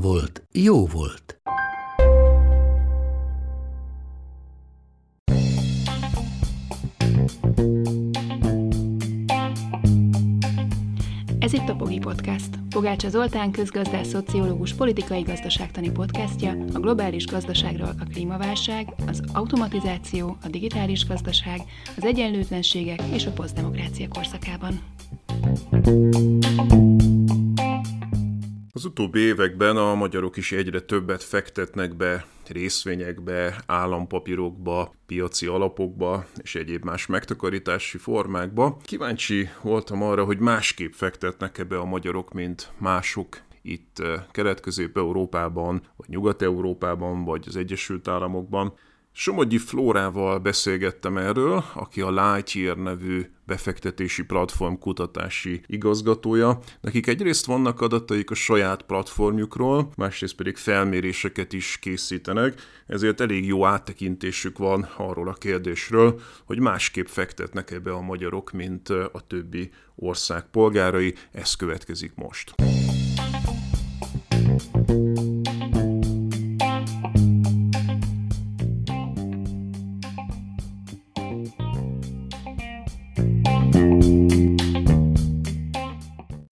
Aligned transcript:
volt, 0.00 0.42
jó 0.52 0.86
volt. 0.86 1.40
Ez 11.38 11.52
itt 11.52 11.68
a 11.68 11.74
Pogi 11.76 11.98
Podcast. 11.98 12.48
Pogácsa 12.70 13.08
Zoltán 13.08 13.50
közgazdás, 13.50 14.06
szociológus, 14.06 14.72
politikai 14.72 15.22
gazdaságtani 15.22 15.90
podcastja 15.90 16.50
a 16.72 16.78
globális 16.78 17.26
gazdaságról 17.26 17.94
a 18.00 18.04
klímaválság, 18.12 18.94
az 19.06 19.22
automatizáció, 19.32 20.36
a 20.42 20.48
digitális 20.48 21.06
gazdaság, 21.06 21.60
az 21.96 22.04
egyenlőtlenségek 22.04 23.02
és 23.12 23.26
a 23.26 23.30
posztdemokrácia 23.30 24.08
korszakában. 24.08 24.80
Az 25.70 26.95
utóbbi 28.86 29.20
években 29.20 29.76
a 29.76 29.94
magyarok 29.94 30.36
is 30.36 30.52
egyre 30.52 30.80
többet 30.80 31.22
fektetnek 31.22 31.96
be 31.96 32.26
részvényekbe, 32.48 33.62
állampapírokba, 33.66 34.94
piaci 35.06 35.46
alapokba 35.46 36.26
és 36.42 36.54
egyéb 36.54 36.84
más 36.84 37.06
megtakarítási 37.06 37.98
formákba. 37.98 38.76
Kíváncsi 38.84 39.48
voltam 39.62 40.02
arra, 40.02 40.24
hogy 40.24 40.38
másképp 40.38 40.92
fektetnek 40.92 41.58
ebbe 41.58 41.78
a 41.78 41.84
magyarok, 41.84 42.32
mint 42.32 42.72
mások 42.78 43.40
itt 43.62 43.98
eh, 43.98 44.22
Kelet-Közép-Európában, 44.30 45.82
vagy 45.96 46.08
Nyugat-Európában, 46.08 47.24
vagy 47.24 47.44
az 47.48 47.56
Egyesült 47.56 48.08
Államokban. 48.08 48.74
Somogyi 49.18 49.58
Flórával 49.58 50.38
beszélgettem 50.38 51.16
erről, 51.16 51.64
aki 51.74 52.00
a 52.00 52.10
Lightyear 52.10 52.76
nevű 52.76 53.26
befektetési 53.46 54.24
platform 54.24 54.74
kutatási 54.74 55.60
igazgatója. 55.66 56.58
Nekik 56.80 57.06
egyrészt 57.06 57.46
vannak 57.46 57.80
adataik 57.80 58.30
a 58.30 58.34
saját 58.34 58.82
platformjukról, 58.82 59.92
másrészt 59.96 60.34
pedig 60.34 60.56
felméréseket 60.56 61.52
is 61.52 61.78
készítenek, 61.80 62.60
ezért 62.86 63.20
elég 63.20 63.46
jó 63.46 63.64
áttekintésük 63.64 64.58
van 64.58 64.88
arról 64.96 65.28
a 65.28 65.32
kérdésről, 65.32 66.20
hogy 66.44 66.60
másképp 66.60 67.06
fektetnek 67.06 67.70
ebbe 67.70 67.92
a 67.92 68.00
magyarok, 68.00 68.50
mint 68.50 68.88
a 68.88 69.24
többi 69.26 69.70
ország 69.94 70.50
polgárai. 70.50 71.14
Ez 71.32 71.54
következik 71.54 72.12
most. 72.14 72.54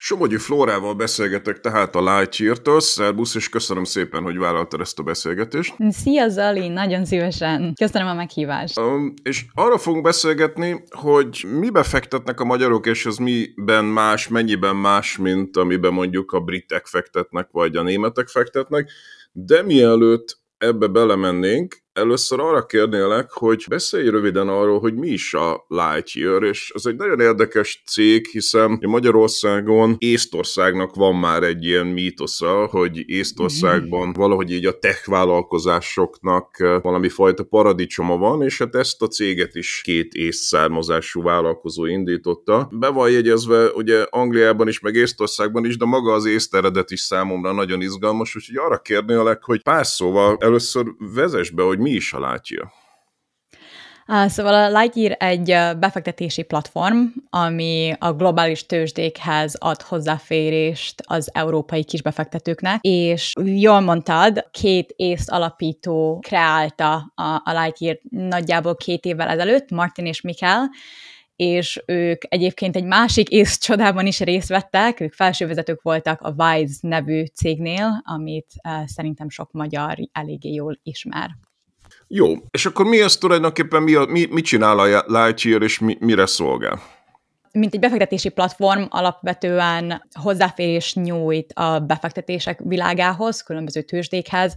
Somogyi 0.07 0.37
Flórával 0.37 0.93
beszélgetek 0.93 1.59
tehát 1.59 1.95
a 1.95 2.17
Lightyear-től. 2.17 2.79
Szerbusz, 2.79 3.35
és 3.35 3.49
köszönöm 3.49 3.83
szépen, 3.83 4.23
hogy 4.23 4.37
vállaltad 4.37 4.79
ezt 4.79 4.99
a 4.99 5.03
beszélgetést. 5.03 5.75
Szia 5.89 6.29
Zali, 6.29 6.67
nagyon 6.67 7.05
szívesen. 7.05 7.73
Köszönöm 7.75 8.07
a 8.07 8.13
meghívást. 8.13 8.79
Um, 8.79 9.13
és 9.23 9.45
arra 9.53 9.77
fogunk 9.77 10.03
beszélgetni, 10.03 10.83
hogy 10.89 11.45
mibe 11.59 11.83
fektetnek 11.83 12.39
a 12.39 12.45
magyarok, 12.45 12.85
és 12.85 13.05
ez 13.05 13.17
miben 13.17 13.85
más, 13.85 14.27
mennyiben 14.27 14.75
más, 14.75 15.17
mint 15.17 15.57
amiben 15.57 15.93
mondjuk 15.93 16.31
a 16.31 16.39
britek 16.39 16.85
fektetnek, 16.85 17.47
vagy 17.51 17.75
a 17.75 17.81
németek 17.81 18.27
fektetnek. 18.27 18.91
De 19.31 19.61
mielőtt 19.61 20.37
ebbe 20.57 20.87
belemennénk, 20.87 21.84
Először 21.95 22.39
arra 22.39 22.65
kérnélek, 22.65 23.31
hogy 23.31 23.65
beszélj 23.69 24.09
röviden 24.09 24.47
arról, 24.47 24.79
hogy 24.79 24.93
mi 24.95 25.07
is 25.07 25.33
a 25.33 25.65
Lightyear, 25.67 26.43
és 26.43 26.71
ez 26.75 26.85
egy 26.85 26.95
nagyon 26.95 27.19
érdekes 27.19 27.83
cég, 27.87 28.27
hiszen 28.27 28.79
Magyarországon 28.87 29.95
Észtországnak 29.97 30.95
van 30.95 31.15
már 31.15 31.43
egy 31.43 31.63
ilyen 31.63 31.85
mítosza, 31.85 32.65
hogy 32.65 33.09
Észtországban 33.09 34.13
valahogy 34.13 34.51
így 34.51 34.65
a 34.65 34.79
tech 34.79 35.09
vállalkozásoknak 35.09 36.57
valami 36.81 37.09
fajta 37.09 37.43
paradicsoma 37.43 38.17
van, 38.17 38.41
és 38.41 38.57
hát 38.57 38.75
ezt 38.75 39.01
a 39.01 39.07
céget 39.07 39.55
is 39.55 39.81
két 39.83 40.13
észt 40.13 40.43
származású 40.43 41.21
vállalkozó 41.21 41.85
indította. 41.85 42.69
Be 42.71 42.87
van 42.87 43.11
jegyezve 43.11 43.71
ugye 43.71 44.05
Angliában 44.09 44.67
is, 44.67 44.79
meg 44.79 44.95
Észtországban 44.95 45.65
is, 45.65 45.77
de 45.77 45.85
maga 45.85 46.13
az 46.13 46.25
észt 46.25 46.55
eredet 46.55 46.91
is 46.91 46.99
számomra 46.99 47.51
nagyon 47.51 47.81
izgalmas, 47.81 48.35
úgyhogy 48.35 48.57
arra 48.57 48.77
kérnélek, 48.77 49.43
hogy 49.43 49.61
pár 49.63 49.85
szóval 49.85 50.37
először 50.39 50.85
vezess 51.13 51.49
be, 51.49 51.63
hogy 51.63 51.83
mi 51.85 51.91
is 51.91 52.13
a 52.13 52.29
Lightyear? 52.29 52.71
Szóval 54.27 54.53
a 54.53 54.79
Lightyear 54.79 55.15
egy 55.19 55.77
befektetési 55.79 56.43
platform, 56.43 57.05
ami 57.29 57.93
a 57.99 58.13
globális 58.13 58.65
tőzsdékhez 58.65 59.55
ad 59.55 59.81
hozzáférést 59.81 61.01
az 61.05 61.29
európai 61.33 61.83
kisbefektetőknek, 61.83 62.79
és 62.81 63.33
jól 63.43 63.79
mondtad, 63.79 64.47
két 64.51 64.93
észt 64.95 65.29
alapító 65.29 66.19
kreálta 66.27 67.11
a, 67.15 67.61
Lightyear 67.61 67.99
nagyjából 68.09 68.75
két 68.75 69.05
évvel 69.05 69.27
ezelőtt, 69.27 69.69
Martin 69.69 70.05
és 70.05 70.21
Mikkel, 70.21 70.69
és 71.35 71.83
ők 71.85 72.21
egyébként 72.27 72.75
egy 72.75 72.85
másik 72.85 73.29
ész 73.29 73.57
csodában 73.57 74.05
is 74.05 74.19
részt 74.19 74.49
vettek, 74.49 74.99
ők 74.99 75.13
felsővezetők 75.13 75.81
voltak 75.81 76.21
a 76.21 76.33
Wise 76.37 76.77
nevű 76.81 77.23
cégnél, 77.25 78.01
amit 78.03 78.53
szerintem 78.85 79.29
sok 79.29 79.51
magyar 79.51 79.97
eléggé 80.11 80.53
jól 80.53 80.79
ismer. 80.83 81.29
Jó, 82.07 82.33
és 82.51 82.65
akkor 82.65 82.85
mi 82.85 83.01
az 83.01 83.17
tulajdonképpen, 83.17 83.83
mi, 83.83 83.93
a, 83.93 84.05
mi, 84.05 84.27
mit 84.29 84.45
csinál 84.45 84.79
a 84.79 85.03
Lightyear, 85.07 85.61
és 85.61 85.79
mi, 85.79 85.97
mire 85.99 86.25
szolgál? 86.25 86.81
mint 87.55 87.73
egy 87.73 87.79
befektetési 87.79 88.29
platform 88.29 88.83
alapvetően 88.89 90.07
hozzáférés 90.21 90.93
nyújt 90.95 91.53
a 91.53 91.79
befektetések 91.79 92.59
világához, 92.63 93.41
különböző 93.41 93.81
tőzsdékhez, 93.81 94.55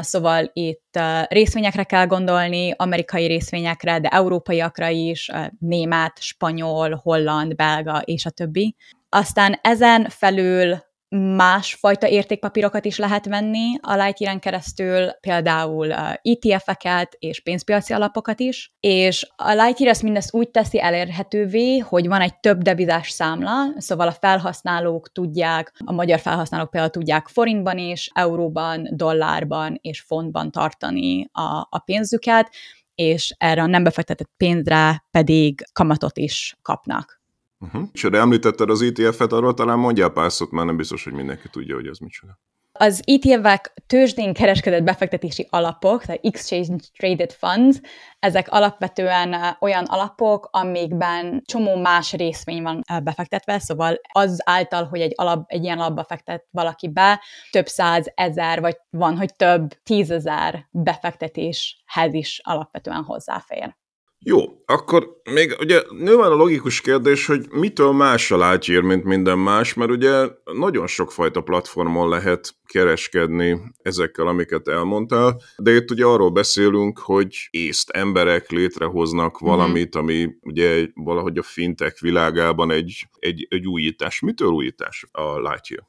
szóval 0.00 0.50
itt 0.52 0.98
részvényekre 1.28 1.84
kell 1.84 2.06
gondolni, 2.06 2.74
amerikai 2.76 3.26
részvényekre, 3.26 4.00
de 4.00 4.08
európaiakra 4.08 4.88
is, 4.88 5.30
német, 5.58 6.12
spanyol, 6.20 7.00
holland, 7.02 7.54
belga 7.54 8.02
és 8.04 8.26
a 8.26 8.30
többi. 8.30 8.76
Aztán 9.08 9.58
ezen 9.62 10.08
felül 10.08 10.78
másfajta 11.16 12.08
értékpapírokat 12.08 12.84
is 12.84 12.98
lehet 12.98 13.26
venni 13.26 13.78
a 13.80 13.94
Lightyear-en 13.94 14.40
keresztül, 14.40 15.10
például 15.20 15.92
ETF-eket 16.22 17.16
és 17.18 17.40
pénzpiaci 17.40 17.92
alapokat 17.92 18.40
is, 18.40 18.72
és 18.80 19.28
a 19.36 19.52
Lightyear 19.52 19.90
ezt 19.90 20.02
mindezt 20.02 20.34
úgy 20.34 20.50
teszi 20.50 20.80
elérhetővé, 20.80 21.78
hogy 21.78 22.08
van 22.08 22.20
egy 22.20 22.40
több 22.40 22.62
devizás 22.62 23.10
számla, 23.10 23.66
szóval 23.76 24.08
a 24.08 24.12
felhasználók 24.12 25.12
tudják, 25.12 25.72
a 25.84 25.92
magyar 25.92 26.18
felhasználók 26.18 26.70
például 26.70 26.92
tudják 26.92 27.28
forintban 27.28 27.78
is, 27.78 28.10
euróban, 28.14 28.88
dollárban 28.90 29.78
és 29.80 30.00
fontban 30.00 30.50
tartani 30.50 31.28
a, 31.32 31.66
a 31.70 31.78
pénzüket, 31.84 32.50
és 32.94 33.34
erre 33.38 33.62
a 33.62 33.66
nem 33.66 33.82
befektetett 33.82 34.30
pénzre 34.36 35.04
pedig 35.10 35.64
kamatot 35.72 36.18
is 36.18 36.56
kapnak. 36.62 37.17
Uh-huh. 37.60 37.82
És 37.92 38.02
ha 38.02 38.16
említetted 38.16 38.70
az 38.70 38.82
ETF-et, 38.82 39.32
arról 39.32 39.54
talán 39.54 39.78
mondjál 39.78 40.10
pár 40.10 40.32
szót, 40.32 40.50
mert 40.50 40.66
nem 40.66 40.76
biztos, 40.76 41.04
hogy 41.04 41.12
mindenki 41.12 41.48
tudja, 41.48 41.74
hogy 41.74 41.86
ez 41.86 41.98
micsoda. 41.98 42.38
Az 42.80 43.02
ETF-ek 43.04 43.74
tőzsdén 43.86 44.32
kereskedett 44.32 44.82
befektetési 44.82 45.46
alapok, 45.50 46.04
tehát 46.04 46.24
Exchange 46.24 46.84
Traded 46.96 47.32
Funds, 47.32 47.80
ezek 48.18 48.48
alapvetően 48.50 49.56
olyan 49.60 49.84
alapok, 49.84 50.48
amikben 50.52 51.42
csomó 51.44 51.76
más 51.76 52.12
részvény 52.12 52.62
van 52.62 52.84
befektetve, 53.02 53.58
szóval 53.58 54.00
az 54.12 54.40
által, 54.44 54.84
hogy 54.84 55.00
egy, 55.00 55.12
alap, 55.16 55.44
egy 55.46 55.64
ilyen 55.64 55.78
alapba 55.78 56.04
fektet 56.04 56.46
valaki 56.50 56.88
be, 56.88 57.22
több 57.50 57.66
száz 57.66 58.12
ezer, 58.14 58.60
vagy 58.60 58.76
van, 58.90 59.16
hogy 59.16 59.36
több 59.36 59.68
tízezer 59.82 60.68
befektetéshez 60.70 62.14
is 62.14 62.40
alapvetően 62.44 63.02
hozzáfér. 63.02 63.76
Jó, 64.20 64.44
akkor 64.66 65.20
még 65.30 65.56
ugye 65.60 65.82
nyilván 65.98 66.30
a 66.30 66.34
logikus 66.34 66.80
kérdés, 66.80 67.26
hogy 67.26 67.46
mitől 67.50 67.92
más 67.92 68.30
a 68.30 68.48
Lightyear, 68.48 68.82
mint 68.82 69.04
minden 69.04 69.38
más, 69.38 69.74
mert 69.74 69.90
ugye 69.90 70.28
nagyon 70.44 70.86
sokfajta 70.86 71.40
platformon 71.40 72.08
lehet 72.08 72.54
kereskedni 72.66 73.60
ezekkel, 73.82 74.26
amiket 74.26 74.68
elmondtál, 74.68 75.40
de 75.56 75.74
itt 75.74 75.90
ugye 75.90 76.04
arról 76.04 76.30
beszélünk, 76.30 76.98
hogy 76.98 77.48
észt 77.50 77.90
emberek 77.90 78.50
létrehoznak 78.50 79.40
mhm. 79.40 79.50
valamit, 79.50 79.96
mm. 79.96 80.00
ami 80.00 80.28
ugye 80.40 80.86
valahogy 80.94 81.38
a 81.38 81.42
fintech 81.42 82.02
világában 82.02 82.70
egy, 82.70 83.08
egy, 83.18 83.46
egy 83.50 83.66
újítás. 83.66 84.20
Mitől 84.20 84.48
újítás 84.48 85.06
a 85.12 85.38
Lightyear? 85.38 85.86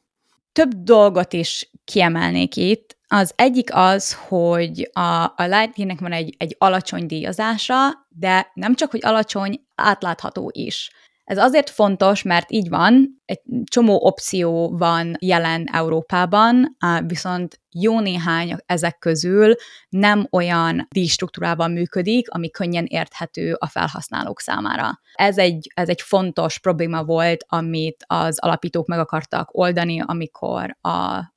Több 0.51 0.71
dolgot 0.83 1.33
is 1.33 1.71
kiemelnék 1.85 2.55
itt. 2.55 2.98
Az 3.11 3.33
egyik 3.35 3.69
az, 3.73 4.13
hogy 4.13 4.89
a, 4.93 5.23
a 5.23 5.35
Lightyear-nek 5.37 5.99
van 5.99 6.11
egy, 6.11 6.35
egy 6.37 6.55
alacsony 6.59 7.05
díjazása, 7.05 8.07
de 8.09 8.51
nem 8.53 8.75
csak, 8.75 8.91
hogy 8.91 9.05
alacsony, 9.05 9.65
átlátható 9.75 10.49
is. 10.53 10.91
Ez 11.23 11.37
azért 11.37 11.69
fontos, 11.69 12.21
mert 12.21 12.51
így 12.51 12.69
van, 12.69 13.21
egy 13.25 13.39
csomó 13.63 14.05
opció 14.05 14.77
van 14.77 15.15
jelen 15.19 15.67
Európában, 15.71 16.77
viszont 17.07 17.61
jó 17.69 17.99
néhány 17.99 18.55
ezek 18.65 18.97
közül 18.97 19.55
nem 19.89 20.27
olyan 20.31 20.87
díjstruktúrában 20.89 21.71
működik, 21.71 22.29
ami 22.29 22.49
könnyen 22.49 22.85
érthető 22.85 23.55
a 23.59 23.67
felhasználók 23.67 24.39
számára. 24.39 24.99
Ez 25.13 25.37
egy, 25.37 25.71
ez 25.73 25.89
egy 25.89 26.01
fontos 26.01 26.59
probléma 26.59 27.03
volt, 27.03 27.45
amit 27.47 28.03
az 28.07 28.39
alapítók 28.39 28.87
meg 28.87 28.99
akartak 28.99 29.49
oldani, 29.51 30.01
amikor 30.05 30.77
a, 30.81 30.89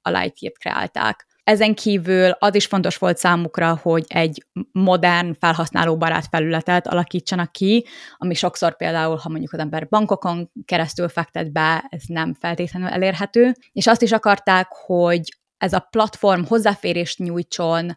a 0.03 0.11
Lightyear-t 0.11 0.59
kreálták. 0.59 1.27
Ezen 1.45 1.75
kívül 1.75 2.31
az 2.31 2.55
is 2.55 2.67
fontos 2.67 2.97
volt 2.97 3.17
számukra, 3.17 3.79
hogy 3.83 4.05
egy 4.09 4.47
modern, 4.73 5.37
felhasználóbarát 5.39 6.27
felületet 6.31 6.87
alakítsanak 6.87 7.53
ki, 7.53 7.87
ami 8.17 8.35
sokszor 8.35 8.77
például, 8.77 9.17
ha 9.17 9.29
mondjuk 9.29 9.53
az 9.53 9.59
ember 9.59 9.89
bankokon 9.89 10.51
keresztül 10.65 11.09
fektet 11.09 11.53
be, 11.53 11.87
ez 11.89 12.03
nem 12.07 12.35
feltétlenül 12.35 12.89
elérhető, 12.89 13.53
és 13.73 13.87
azt 13.87 14.03
is 14.03 14.13
akarták, 14.13 14.69
hogy 14.71 15.37
ez 15.57 15.73
a 15.73 15.87
platform 15.91 16.43
hozzáférést 16.45 17.19
nyújtson 17.19 17.97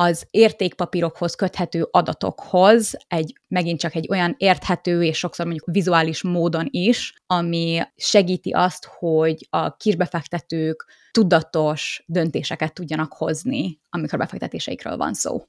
az 0.00 0.26
értékpapírokhoz 0.30 1.34
köthető 1.34 1.88
adatokhoz, 1.90 2.96
egy 3.06 3.32
megint 3.48 3.80
csak 3.80 3.94
egy 3.94 4.06
olyan 4.10 4.34
érthető 4.38 5.02
és 5.02 5.18
sokszor 5.18 5.46
mondjuk 5.46 5.68
vizuális 5.70 6.22
módon 6.22 6.66
is, 6.70 7.14
ami 7.26 7.80
segíti 7.96 8.50
azt, 8.50 8.84
hogy 8.98 9.46
a 9.50 9.76
kisbefektetők 9.76 10.86
tudatos 11.10 12.04
döntéseket 12.06 12.74
tudjanak 12.74 13.12
hozni, 13.12 13.80
amikor 13.90 14.18
befektetéseikről 14.18 14.96
van 14.96 15.14
szó. 15.14 15.44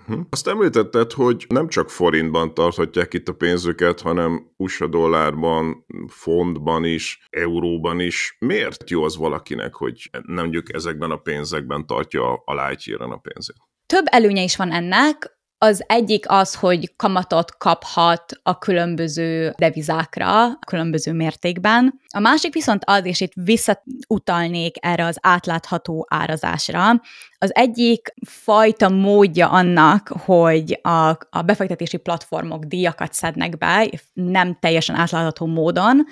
Uh-huh. 0.00 0.26
Azt 0.30 0.48
említetted, 0.48 1.12
hogy 1.12 1.46
nem 1.48 1.68
csak 1.68 1.90
forintban 1.90 2.54
tarthatják 2.54 3.14
itt 3.14 3.28
a 3.28 3.34
pénzüket, 3.34 4.00
hanem 4.00 4.52
USA 4.56 4.86
dollárban, 4.86 5.84
fontban 6.06 6.84
is, 6.84 7.26
euróban 7.30 8.00
is. 8.00 8.36
Miért 8.38 8.90
jó 8.90 9.02
az 9.02 9.16
valakinek, 9.16 9.74
hogy 9.74 10.10
nem 10.10 10.22
mondjuk 10.22 10.74
ezekben 10.74 11.10
a 11.10 11.16
pénzekben 11.16 11.86
tartja 11.86 12.32
a 12.32 12.66
lightyear 12.66 13.12
a 13.12 13.16
pénzét? 13.16 13.56
Több 13.88 14.04
előnye 14.10 14.42
is 14.42 14.56
van 14.56 14.72
ennek. 14.72 15.36
Az 15.58 15.84
egyik 15.86 16.24
az, 16.28 16.54
hogy 16.54 16.96
kamatot 16.96 17.56
kaphat 17.56 18.32
a 18.42 18.58
különböző 18.58 19.54
devizákra, 19.56 20.44
a 20.44 20.58
különböző 20.66 21.12
mértékben. 21.12 22.00
A 22.08 22.18
másik 22.18 22.52
viszont 22.52 22.82
az, 22.86 23.04
és 23.04 23.20
itt 23.20 23.32
visszautalnék 23.34 24.76
erre 24.80 25.04
az 25.04 25.18
átlátható 25.20 26.06
árazásra, 26.10 27.00
az 27.38 27.54
egyik 27.54 28.14
fajta 28.26 28.88
módja 28.88 29.48
annak, 29.48 30.08
hogy 30.08 30.80
a, 30.82 31.08
a 31.30 31.42
befektetési 31.44 31.96
platformok 31.96 32.64
díjakat 32.64 33.12
szednek 33.12 33.58
be, 33.58 33.90
nem 34.12 34.58
teljesen 34.60 34.96
átlátható 34.96 35.46
módon, 35.46 36.04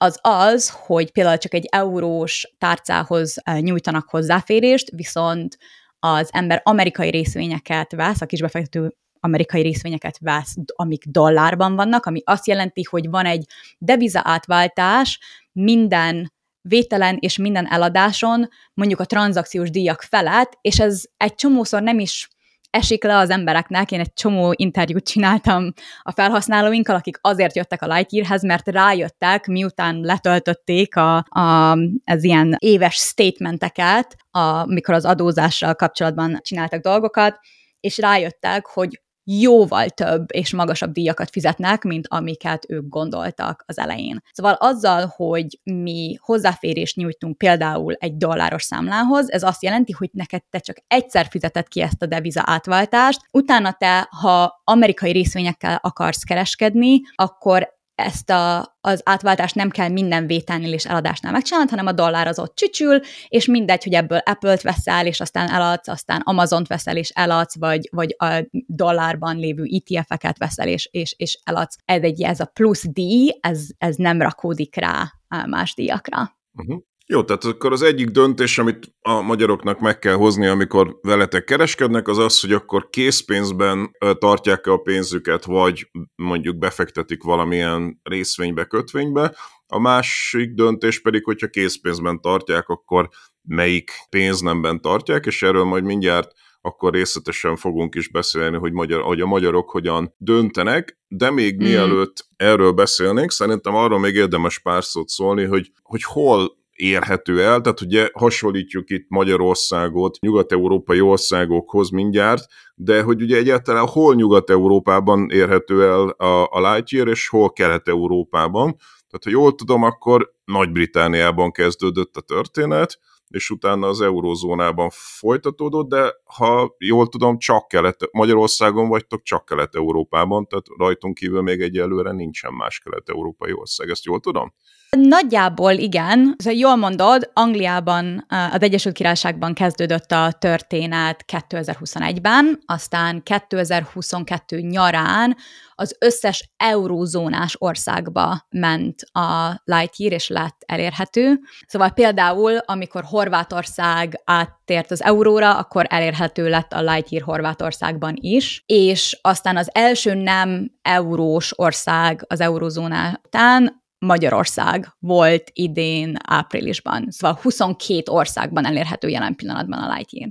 az 0.00 0.18
az, 0.22 0.70
hogy 0.86 1.12
például 1.12 1.38
csak 1.38 1.54
egy 1.54 1.68
eurós 1.70 2.54
tárcához 2.58 3.36
eh, 3.42 3.60
nyújtanak 3.60 4.08
hozzáférést, 4.08 4.90
viszont 4.90 5.58
az 6.00 6.28
ember 6.32 6.60
amerikai 6.64 7.10
részvényeket 7.10 7.92
vesz, 7.92 8.20
a 8.20 8.26
kisbefektető 8.26 8.94
amerikai 9.20 9.62
részvényeket 9.62 10.18
vesz, 10.18 10.54
amik 10.74 11.04
dollárban 11.04 11.74
vannak, 11.74 12.06
ami 12.06 12.22
azt 12.24 12.46
jelenti, 12.46 12.82
hogy 12.82 13.10
van 13.10 13.24
egy 13.24 13.44
deviza 13.78 14.20
átváltás 14.24 15.20
minden 15.52 16.32
vételen 16.60 17.16
és 17.20 17.36
minden 17.36 17.66
eladáson, 17.66 18.48
mondjuk 18.74 19.00
a 19.00 19.04
tranzakciós 19.04 19.70
díjak 19.70 20.02
felett, 20.02 20.58
és 20.60 20.80
ez 20.80 21.02
egy 21.16 21.34
csomószor 21.34 21.82
nem 21.82 21.98
is 21.98 22.28
esik 22.78 23.04
le 23.04 23.16
az 23.16 23.30
embereknek. 23.30 23.92
Én 23.92 24.00
egy 24.00 24.12
csomó 24.12 24.52
interjút 24.56 25.04
csináltam 25.04 25.72
a 26.02 26.12
felhasználóinkkal, 26.12 26.96
akik 26.96 27.18
azért 27.20 27.56
jöttek 27.56 27.82
a 27.82 27.94
Lightyearhez, 27.94 28.42
mert 28.42 28.68
rájöttek, 28.68 29.46
miután 29.46 30.00
letöltötték 30.00 30.96
a, 30.96 31.16
a, 31.28 31.72
az 32.04 32.24
ilyen 32.24 32.56
éves 32.58 32.94
statementeket, 32.94 34.16
amikor 34.30 34.94
az 34.94 35.04
adózással 35.04 35.74
kapcsolatban 35.74 36.38
csináltak 36.42 36.80
dolgokat, 36.82 37.38
és 37.80 37.98
rájöttek, 37.98 38.66
hogy 38.66 39.00
jóval 39.30 39.88
több 39.88 40.26
és 40.32 40.52
magasabb 40.52 40.92
díjakat 40.92 41.30
fizetnek, 41.30 41.82
mint 41.82 42.06
amiket 42.08 42.64
ők 42.68 42.88
gondoltak 42.88 43.64
az 43.66 43.78
elején. 43.78 44.22
Szóval 44.32 44.52
azzal, 44.52 45.12
hogy 45.16 45.60
mi 45.62 46.16
hozzáférést 46.20 46.96
nyújtunk 46.96 47.38
például 47.38 47.94
egy 47.94 48.16
dolláros 48.16 48.62
számlához, 48.62 49.30
ez 49.30 49.42
azt 49.42 49.62
jelenti, 49.62 49.92
hogy 49.92 50.10
neked 50.12 50.42
te 50.50 50.58
csak 50.58 50.76
egyszer 50.86 51.26
fizeted 51.30 51.68
ki 51.68 51.80
ezt 51.80 52.02
a 52.02 52.06
deviza 52.06 52.42
átváltást, 52.44 53.20
utána 53.30 53.72
te, 53.72 54.08
ha 54.10 54.60
amerikai 54.64 55.12
részvényekkel 55.12 55.78
akarsz 55.82 56.22
kereskedni, 56.22 57.00
akkor 57.14 57.76
ezt 57.98 58.30
a, 58.30 58.76
az 58.80 59.00
átváltást 59.04 59.54
nem 59.54 59.70
kell 59.70 59.88
minden 59.88 60.26
vételnél 60.26 60.72
és 60.72 60.86
eladásnál 60.86 61.32
megcsinálnod, 61.32 61.70
hanem 61.70 61.86
a 61.86 61.92
dollár 61.92 62.26
az 62.26 62.38
ott 62.38 62.54
csücsül, 62.54 63.00
és 63.28 63.46
mindegy, 63.46 63.84
hogy 63.84 63.94
ebből 63.94 64.18
Apple-t 64.18 64.62
veszel, 64.62 65.06
és 65.06 65.20
aztán 65.20 65.50
eladsz, 65.50 65.88
aztán 65.88 66.20
Amazon-t 66.20 66.68
veszel, 66.68 66.96
és 66.96 67.10
eladsz, 67.10 67.58
vagy, 67.58 67.88
vagy 67.92 68.14
a 68.18 68.48
dollárban 68.66 69.36
lévő 69.36 69.64
ETF-eket 69.70 70.38
veszel, 70.38 70.68
és, 70.68 70.88
és, 70.90 71.14
és 71.16 71.38
eladsz. 71.44 71.76
Ez 71.84 72.02
egy 72.02 72.22
ez 72.22 72.40
a 72.40 72.50
plusz 72.52 72.84
díj, 72.88 73.38
ez, 73.40 73.66
ez 73.78 73.96
nem 73.96 74.22
rakódik 74.22 74.76
rá 74.76 75.12
más 75.46 75.74
díjakra. 75.74 76.36
Uh-huh. 76.52 76.82
Jó, 77.12 77.22
tehát 77.22 77.44
akkor 77.44 77.72
az 77.72 77.82
egyik 77.82 78.08
döntés, 78.08 78.58
amit 78.58 78.94
a 79.00 79.20
magyaroknak 79.20 79.80
meg 79.80 79.98
kell 79.98 80.14
hozni, 80.14 80.46
amikor 80.46 80.98
veletek 81.02 81.44
kereskednek, 81.44 82.08
az 82.08 82.18
az, 82.18 82.40
hogy 82.40 82.52
akkor 82.52 82.88
készpénzben 82.90 83.90
tartják 84.18 84.66
-e 84.66 84.70
a 84.72 84.76
pénzüket, 84.76 85.44
vagy 85.44 85.90
mondjuk 86.16 86.58
befektetik 86.58 87.22
valamilyen 87.22 88.00
részvénybe, 88.02 88.64
kötvénybe. 88.64 89.36
A 89.66 89.78
másik 89.78 90.54
döntés 90.54 91.00
pedig, 91.00 91.24
hogyha 91.24 91.46
készpénzben 91.46 92.20
tartják, 92.20 92.68
akkor 92.68 93.08
melyik 93.42 93.90
pénznemben 94.10 94.80
tartják, 94.80 95.26
és 95.26 95.42
erről 95.42 95.64
majd 95.64 95.84
mindjárt 95.84 96.32
akkor 96.60 96.92
részletesen 96.92 97.56
fogunk 97.56 97.94
is 97.94 98.08
beszélni, 98.08 98.56
hogy, 98.56 98.72
magyar, 98.72 99.02
hogy 99.02 99.20
a 99.20 99.26
magyarok 99.26 99.70
hogyan 99.70 100.14
döntenek, 100.16 100.98
de 101.08 101.30
még 101.30 101.54
mm. 101.54 101.64
mielőtt 101.64 102.28
erről 102.36 102.72
beszélnénk, 102.72 103.30
szerintem 103.30 103.74
arról 103.74 103.98
még 103.98 104.14
érdemes 104.14 104.58
pár 104.58 104.84
szót 104.84 105.08
szólni, 105.08 105.44
hogy, 105.44 105.70
hogy 105.82 106.02
hol 106.02 106.56
érhető 106.78 107.42
el, 107.42 107.60
tehát 107.60 107.80
ugye 107.80 108.08
hasonlítjuk 108.12 108.90
itt 108.90 109.04
Magyarországot 109.08 110.18
nyugat-európai 110.20 111.00
országokhoz 111.00 111.90
mindjárt, 111.90 112.44
de 112.74 113.02
hogy 113.02 113.22
ugye 113.22 113.36
egyáltalán 113.36 113.86
hol 113.86 114.14
Nyugat-Európában 114.14 115.30
érhető 115.30 115.84
el 115.84 116.08
a, 116.08 116.48
a 116.50 116.72
Lightyear, 116.72 117.08
és 117.08 117.28
hol 117.28 117.52
Kelet-Európában. 117.52 118.76
Tehát, 119.08 119.24
ha 119.24 119.30
jól 119.30 119.54
tudom, 119.54 119.82
akkor 119.82 120.32
Nagy-Britániában 120.44 121.50
kezdődött 121.50 122.16
a 122.16 122.20
történet, 122.20 122.98
és 123.28 123.50
utána 123.50 123.86
az 123.86 124.00
eurózónában 124.00 124.88
folytatódott, 124.92 125.88
de 125.88 126.14
ha 126.24 126.74
jól 126.78 127.08
tudom, 127.08 127.38
csak 127.38 127.68
kelet, 127.68 128.08
Magyarországon 128.12 128.88
vagytok, 128.88 129.22
csak 129.22 129.44
kelet-európában, 129.44 130.46
tehát 130.46 130.66
rajtunk 130.78 131.14
kívül 131.14 131.42
még 131.42 131.60
egyelőre 131.60 132.12
nincsen 132.12 132.52
más 132.52 132.78
kelet-európai 132.78 133.52
ország, 133.52 133.88
ezt 133.88 134.04
jól 134.04 134.20
tudom? 134.20 134.54
Nagyjából 134.90 135.72
igen. 135.72 136.36
Jól 136.44 136.76
mondod, 136.76 137.30
Angliában, 137.32 138.26
az 138.28 138.62
Egyesült 138.62 138.94
Királyságban 138.94 139.54
kezdődött 139.54 140.12
a 140.12 140.32
történet 140.38 141.24
2021-ben, 141.48 142.58
aztán 142.66 143.22
2022 143.22 144.60
nyarán 144.60 145.36
az 145.74 145.96
összes 145.98 146.50
eurózónás 146.56 147.56
országba 147.58 148.46
ment 148.50 149.02
a 149.12 149.60
Lightyear, 149.64 150.12
és 150.12 150.28
lett 150.28 150.62
elérhető. 150.66 151.40
Szóval 151.66 151.90
például, 151.90 152.56
amikor 152.56 153.04
Horvátország 153.04 154.20
áttért 154.24 154.90
az 154.90 155.02
euróra, 155.02 155.58
akkor 155.58 155.86
elérhető 155.88 156.48
lett 156.48 156.72
a 156.72 156.82
Lightyear 156.82 157.22
Horvátországban 157.22 158.14
is, 158.20 158.62
és 158.66 159.18
aztán 159.22 159.56
az 159.56 159.70
első 159.72 160.14
nem 160.14 160.70
eurós 160.82 161.58
ország 161.58 162.24
az 162.28 162.40
eurózónán 162.40 163.20
után 163.24 163.86
Magyarország 163.98 164.96
volt 164.98 165.50
idén 165.52 166.16
áprilisban. 166.24 167.06
Szóval 167.08 167.38
22 167.42 168.02
országban 168.10 168.66
elérhető 168.66 169.08
jelen 169.08 169.34
pillanatban 169.34 169.78
a 169.78 169.94
Lightyear. 169.94 170.30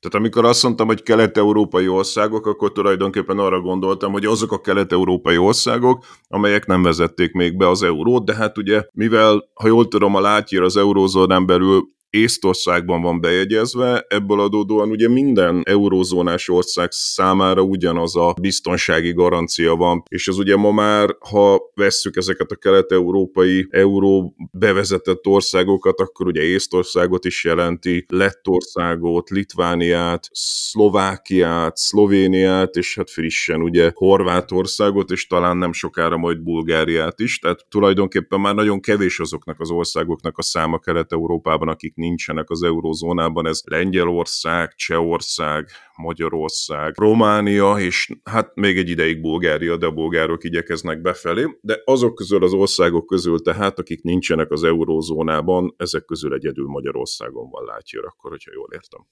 Tehát 0.00 0.16
amikor 0.16 0.44
azt 0.44 0.62
mondtam, 0.62 0.86
hogy 0.86 1.02
kelet-európai 1.02 1.88
országok, 1.88 2.46
akkor 2.46 2.72
tulajdonképpen 2.72 3.38
arra 3.38 3.60
gondoltam, 3.60 4.12
hogy 4.12 4.24
azok 4.24 4.52
a 4.52 4.60
kelet-európai 4.60 5.36
országok, 5.36 6.04
amelyek 6.28 6.66
nem 6.66 6.82
vezették 6.82 7.32
még 7.32 7.56
be 7.56 7.68
az 7.68 7.82
eurót, 7.82 8.24
de 8.24 8.34
hát 8.34 8.58
ugye, 8.58 8.82
mivel, 8.92 9.48
ha 9.54 9.66
jól 9.66 9.88
tudom, 9.88 10.14
a 10.14 10.20
látjér 10.20 10.62
az 10.62 10.76
eurózónán 10.76 11.46
belül 11.46 11.94
Észtországban 12.10 13.02
van 13.02 13.20
bejegyezve, 13.20 14.04
ebből 14.08 14.40
adódóan 14.40 14.90
ugye 14.90 15.08
minden 15.08 15.62
eurózónás 15.64 16.48
ország 16.48 16.90
számára 16.90 17.62
ugyanaz 17.62 18.16
a 18.16 18.34
biztonsági 18.40 19.12
garancia 19.12 19.74
van, 19.74 20.02
és 20.08 20.28
ez 20.28 20.38
ugye 20.38 20.56
ma 20.56 20.70
már, 20.70 21.16
ha 21.30 21.70
vesszük 21.74 22.16
ezeket 22.16 22.50
a 22.50 22.56
kelet-európai 22.56 23.66
euró 23.70 24.34
bevezetett 24.52 25.26
országokat, 25.26 26.00
akkor 26.00 26.26
ugye 26.26 26.42
Észtországot 26.42 27.24
is 27.24 27.44
jelenti, 27.44 28.04
Lettországot, 28.08 29.30
Litvániát, 29.30 30.28
Szlovákiát, 30.32 31.76
Szlovéniát, 31.76 32.74
és 32.74 32.94
hát 32.96 33.10
frissen 33.10 33.62
ugye 33.62 33.90
Horvátországot, 33.94 35.10
és 35.10 35.26
talán 35.26 35.56
nem 35.56 35.72
sokára 35.72 36.16
majd 36.16 36.42
Bulgáriát 36.42 37.20
is, 37.20 37.38
tehát 37.38 37.66
tulajdonképpen 37.68 38.40
már 38.40 38.54
nagyon 38.54 38.80
kevés 38.80 39.18
azoknak 39.18 39.60
az 39.60 39.70
országoknak 39.70 40.38
a 40.38 40.42
száma 40.42 40.78
Kelet-Európában, 40.78 41.68
akik 41.68 41.94
nincsenek 41.96 42.50
az 42.50 42.62
eurózónában, 42.62 43.46
ez 43.46 43.60
Lengyelország, 43.64 44.74
Csehország, 44.74 45.68
Magyarország, 45.96 46.92
Románia, 46.96 47.78
és 47.78 48.10
hát 48.24 48.54
még 48.54 48.78
egy 48.78 48.88
ideig 48.88 49.20
Bulgária, 49.20 49.76
de 49.76 49.86
a 49.86 49.90
bulgárok 49.90 50.44
igyekeznek 50.44 51.00
befelé, 51.00 51.58
de 51.60 51.82
azok 51.84 52.14
közül 52.14 52.44
az 52.44 52.52
országok 52.52 53.06
közül 53.06 53.40
tehát, 53.40 53.78
akik 53.78 54.02
nincsenek 54.02 54.50
az 54.50 54.64
eurózónában, 54.64 55.74
ezek 55.76 56.04
közül 56.04 56.34
egyedül 56.34 56.66
Magyarországon 56.66 57.50
van 57.50 57.64
látja, 57.64 58.00
akkor, 58.00 58.30
hogyha 58.30 58.50
jól 58.54 58.68
értem. 58.72 59.06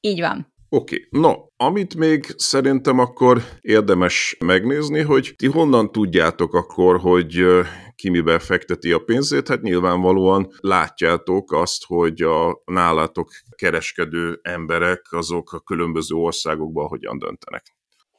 Így 0.00 0.20
van. 0.20 0.53
Oké, 0.74 1.06
okay. 1.06 1.20
no, 1.20 1.32
amit 1.56 1.94
még 1.94 2.26
szerintem 2.36 2.98
akkor 2.98 3.42
érdemes 3.60 4.36
megnézni, 4.40 5.00
hogy 5.00 5.34
ti 5.36 5.46
honnan 5.46 5.92
tudjátok 5.92 6.54
akkor, 6.54 6.98
hogy 6.98 7.44
ki 7.94 8.10
miben 8.10 8.38
fekteti 8.38 8.92
a 8.92 8.98
pénzét, 8.98 9.48
hát 9.48 9.62
nyilvánvalóan 9.62 10.48
látjátok 10.60 11.52
azt, 11.52 11.84
hogy 11.84 12.22
a 12.22 12.62
nálatok 12.64 13.30
kereskedő 13.56 14.38
emberek 14.42 15.06
azok 15.10 15.52
a 15.52 15.60
különböző 15.60 16.14
országokban 16.14 16.86
hogyan 16.86 17.18
döntenek. 17.18 17.73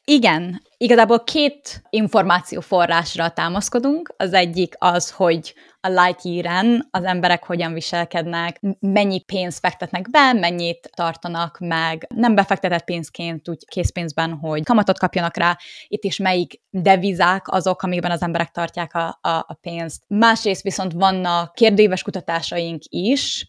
Igen, 0.08 0.62
igazából 0.78 1.24
két 1.24 1.82
információforrásra 1.90 3.30
támaszkodunk. 3.30 4.14
Az 4.18 4.34
egyik 4.34 4.76
az, 4.78 5.12
hogy 5.12 5.54
a 5.82 5.88
Lightyear-en 5.88 6.88
az 6.92 7.04
emberek 7.04 7.46
hogyan 7.46 7.74
viselkednek, 7.74 8.60
mennyi 8.80 9.20
pénzt 9.20 9.60
fektetnek 9.60 10.10
be, 10.10 10.34
mennyit 10.34 10.90
tartanak 10.96 11.58
meg, 11.60 12.08
nem 12.16 12.36
befektetett 12.36 12.84
pénzként, 12.84 13.50
úgy 13.50 13.66
készpénzben, 13.66 14.34
hogy 14.34 14.64
kamatot 14.64 15.00
kapjanak 15.00 15.38
rá, 15.38 15.58
itt 15.88 16.04
is 16.04 16.18
melyik 16.18 16.62
devizák 16.70 17.48
azok, 17.48 17.82
amikben 17.82 18.12
az 18.12 18.22
emberek 18.22 18.52
tartják 18.52 18.94
a, 18.94 19.20
a, 19.22 19.30
a 19.30 19.58
pénzt. 19.62 20.04
Másrészt 20.08 20.62
viszont 20.62 20.94
vannak 20.94 21.54
kérdőíves 21.54 22.04
kutatásaink 22.04 22.82
is, 22.90 23.48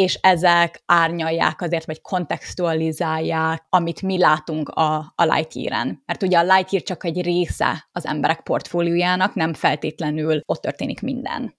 és 0.00 0.14
ezek 0.14 0.82
árnyalják 0.86 1.62
azért, 1.62 1.86
vagy 1.86 2.00
kontextualizálják, 2.00 3.66
amit 3.68 4.02
mi 4.02 4.18
látunk 4.18 4.68
a, 4.68 4.96
a 5.16 5.24
Lightyear-en. 5.24 6.02
Mert 6.06 6.22
ugye 6.22 6.38
a 6.38 6.54
Lightyear 6.54 6.82
csak 6.82 7.04
egy 7.04 7.22
része 7.22 7.88
az 7.92 8.06
emberek 8.06 8.42
portfóliójának, 8.42 9.34
nem 9.34 9.54
feltétlenül 9.54 10.40
ott 10.46 10.60
történik 10.60 11.00
minden. 11.00 11.54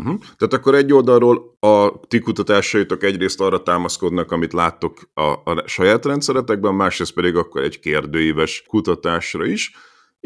Uh-huh. 0.00 0.18
Tehát 0.36 0.52
akkor 0.52 0.74
egy 0.74 0.92
oldalról 0.92 1.56
a 1.60 2.00
ti 2.08 2.18
kutatásaitok 2.18 3.02
egyrészt 3.02 3.40
arra 3.40 3.62
támaszkodnak, 3.62 4.32
amit 4.32 4.52
láttok 4.52 5.10
a, 5.14 5.22
a 5.22 5.62
saját 5.66 6.04
rendszeretekben, 6.04 6.74
másrészt 6.74 7.14
pedig 7.14 7.36
akkor 7.36 7.62
egy 7.62 7.80
kérdőíves 7.80 8.64
kutatásra 8.68 9.46
is. 9.46 9.72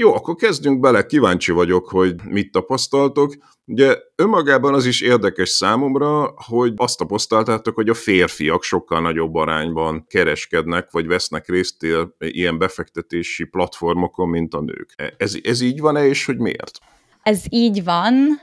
Jó, 0.01 0.15
akkor 0.15 0.35
kezdjünk 0.35 0.81
bele, 0.81 1.07
kíváncsi 1.07 1.53
vagyok, 1.53 1.89
hogy 1.89 2.15
mit 2.25 2.53
tapasztaltok. 2.53 3.35
Ugye 3.65 3.97
önmagában 4.17 4.75
az 4.75 4.87
is 4.87 5.01
érdekes 5.01 5.49
számomra, 5.49 6.35
hogy 6.37 6.73
azt 6.77 6.99
tapasztaltátok, 6.99 7.75
hogy 7.75 7.89
a 7.89 7.95
férfiak 7.95 8.63
sokkal 8.63 9.01
nagyobb 9.01 9.35
arányban 9.35 10.05
kereskednek, 10.09 10.91
vagy 10.91 11.07
vesznek 11.07 11.49
részt 11.49 11.87
ilyen 12.19 12.59
befektetési 12.59 13.45
platformokon, 13.45 14.29
mint 14.29 14.55
a 14.55 14.61
nők. 14.61 15.15
Ez, 15.17 15.35
ez 15.43 15.61
így 15.61 15.81
van-e, 15.81 16.07
és 16.07 16.25
hogy 16.25 16.39
miért? 16.39 16.79
Ez 17.23 17.43
így 17.49 17.85
van, 17.85 18.41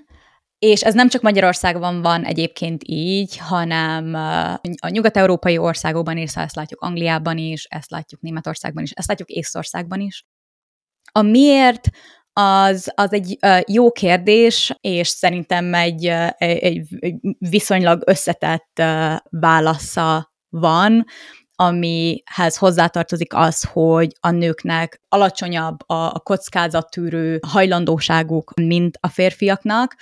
és 0.59 0.81
ez 0.81 0.93
nem 0.93 1.09
csak 1.09 1.21
Magyarországon 1.21 2.01
van 2.01 2.23
egyébként 2.23 2.81
így, 2.85 3.37
hanem 3.37 4.13
a 4.81 4.89
nyugat-európai 4.89 5.57
országokban 5.57 6.17
is, 6.17 6.35
ezt 6.35 6.55
látjuk 6.55 6.81
Angliában 6.81 7.37
is, 7.37 7.65
ezt 7.69 7.91
látjuk 7.91 8.21
Németországban 8.21 8.83
is, 8.83 8.91
ezt 8.91 9.07
látjuk 9.07 9.29
Észországban 9.29 9.99
is. 9.99 10.25
A 11.17 11.21
miért 11.21 11.89
az, 12.33 12.91
az 12.95 13.13
egy 13.13 13.37
jó 13.65 13.91
kérdés, 13.91 14.75
és 14.81 15.07
szerintem 15.07 15.73
egy, 15.73 16.05
egy 16.37 16.87
viszonylag 17.37 18.01
összetett 18.05 18.81
válasza 19.29 20.33
van, 20.49 21.05
amihez 21.55 22.57
hozzátartozik 22.57 23.33
az, 23.33 23.63
hogy 23.63 24.11
a 24.19 24.29
nőknek 24.29 25.01
alacsonyabb 25.09 25.77
a 25.85 26.19
kockázattűrő 26.19 27.39
hajlandóságuk, 27.47 28.53
mint 28.61 28.97
a 28.99 29.07
férfiaknak, 29.07 29.95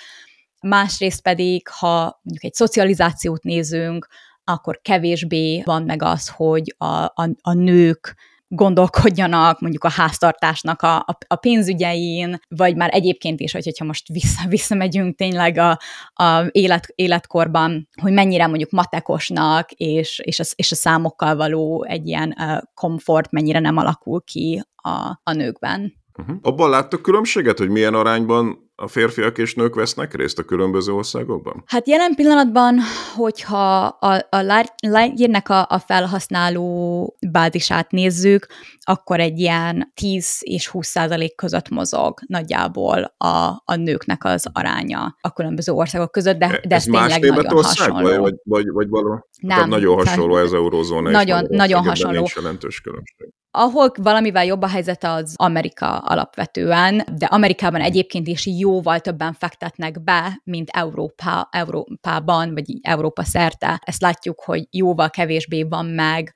másrészt 0.62 1.22
pedig, 1.22 1.67
ha 1.67 2.20
mondjuk 2.22 2.43
egy 2.43 2.53
szocializációt 2.53 3.43
nézünk, 3.43 4.08
akkor 4.43 4.79
kevésbé 4.82 5.62
van 5.65 5.84
meg 5.84 6.01
az, 6.01 6.29
hogy 6.29 6.75
a, 6.77 6.86
a, 6.86 7.29
a 7.41 7.53
nők 7.53 8.15
gondolkodjanak 8.55 9.60
mondjuk 9.60 9.83
a 9.83 9.89
háztartásnak 9.89 10.81
a, 10.81 10.95
a, 10.95 11.17
a 11.27 11.36
pénzügyein, 11.36 12.39
vagy 12.48 12.75
már 12.75 12.89
egyébként 12.93 13.39
is, 13.39 13.51
hogy, 13.51 13.63
hogyha 13.63 13.86
most 13.86 14.07
vissza, 14.07 14.48
visszamegyünk 14.57 15.15
tényleg 15.15 15.57
a, 15.57 15.79
a 16.13 16.45
élet, 16.51 16.88
életkorban, 16.95 17.88
hogy 18.01 18.12
mennyire 18.12 18.48
mondjuk 18.48 18.72
matekosnak, 18.72 19.72
és, 19.72 20.19
és, 20.24 20.39
a, 20.39 20.43
és 20.55 20.72
a 20.72 20.75
számokkal 20.75 21.36
való 21.36 21.83
egy 21.83 22.07
ilyen 22.07 22.36
uh, 22.39 22.57
komfort 22.74 23.31
mennyire 23.31 23.60
nem 23.60 23.77
alakul 23.77 24.22
ki 24.24 24.62
a, 24.75 25.19
a 25.24 25.33
nőkben. 25.33 25.93
Uh-huh. 26.19 26.38
Abban 26.41 26.69
láttok 26.69 27.01
különbséget, 27.01 27.57
hogy 27.57 27.69
milyen 27.69 27.93
arányban 27.93 28.62
a 28.75 28.88
férfiak 28.88 29.38
és 29.38 29.56
nők 29.56 29.75
vesznek 29.75 30.13
részt 30.13 30.39
a 30.39 30.44
különböző 30.44 30.94
országokban? 30.94 31.63
Hát 31.65 31.88
jelen 31.88 32.15
pillanatban, 32.15 32.80
hogyha 33.15 33.86
a, 33.86 34.27
a 34.30 34.42
Lightyear-nek 34.82 35.50
a, 35.50 35.68
a 35.70 35.80
felhasználó 35.80 37.15
bázisát 37.32 37.92
nézzük, 37.92 38.48
akkor 38.80 39.20
egy 39.20 39.39
ilyen 39.39 39.92
10 39.94 40.38
és 40.39 40.68
20 40.68 40.88
százalék 40.88 41.36
között 41.36 41.70
mozog 41.70 42.20
nagyjából 42.27 43.15
a, 43.18 43.62
a 43.65 43.75
nőknek 43.75 44.24
az 44.24 44.46
aránya 44.53 45.15
a 45.22 45.34
különböző 45.34 45.72
országok 45.72 46.12
között, 46.12 46.38
de, 46.38 46.48
de 46.48 46.75
ez, 46.75 46.82
ez 46.82 46.84
tényleg 46.84 47.22
nagyon 47.22 47.63
hasonló. 47.63 48.22
Vagy, 48.22 48.36
vagy, 48.44 48.70
vagy 48.70 48.88
való? 48.89 49.27
Nem, 49.42 49.70
nagyon 49.70 49.96
hasonló 49.96 50.38
ez 50.38 50.51
eurózóna. 50.51 51.10
Nagyon, 51.10 51.46
nagyon 51.50 51.84
hasonló. 51.84 52.18
Nincs 52.18 52.36
jelentős 52.36 52.82
különbség. 52.82 53.34
Ahol 53.55 53.91
valamivel 54.01 54.45
jobb 54.45 54.62
a 54.62 54.67
helyzet 54.67 55.03
az 55.03 55.33
Amerika 55.38 55.98
alapvetően, 55.98 57.03
de 57.17 57.25
Amerikában 57.25 57.81
egyébként 57.81 58.27
is 58.27 58.45
jóval 58.45 59.00
többen 59.00 59.33
fektetnek 59.33 60.03
be, 60.03 60.41
mint 60.43 60.69
Európa, 60.69 61.48
Európában, 61.51 62.53
vagy 62.53 62.77
Európa 62.81 63.24
szerte. 63.24 63.81
Ezt 63.86 64.01
látjuk, 64.01 64.41
hogy 64.41 64.67
jóval 64.69 65.10
kevésbé 65.10 65.63
van 65.63 65.86
meg, 65.86 66.33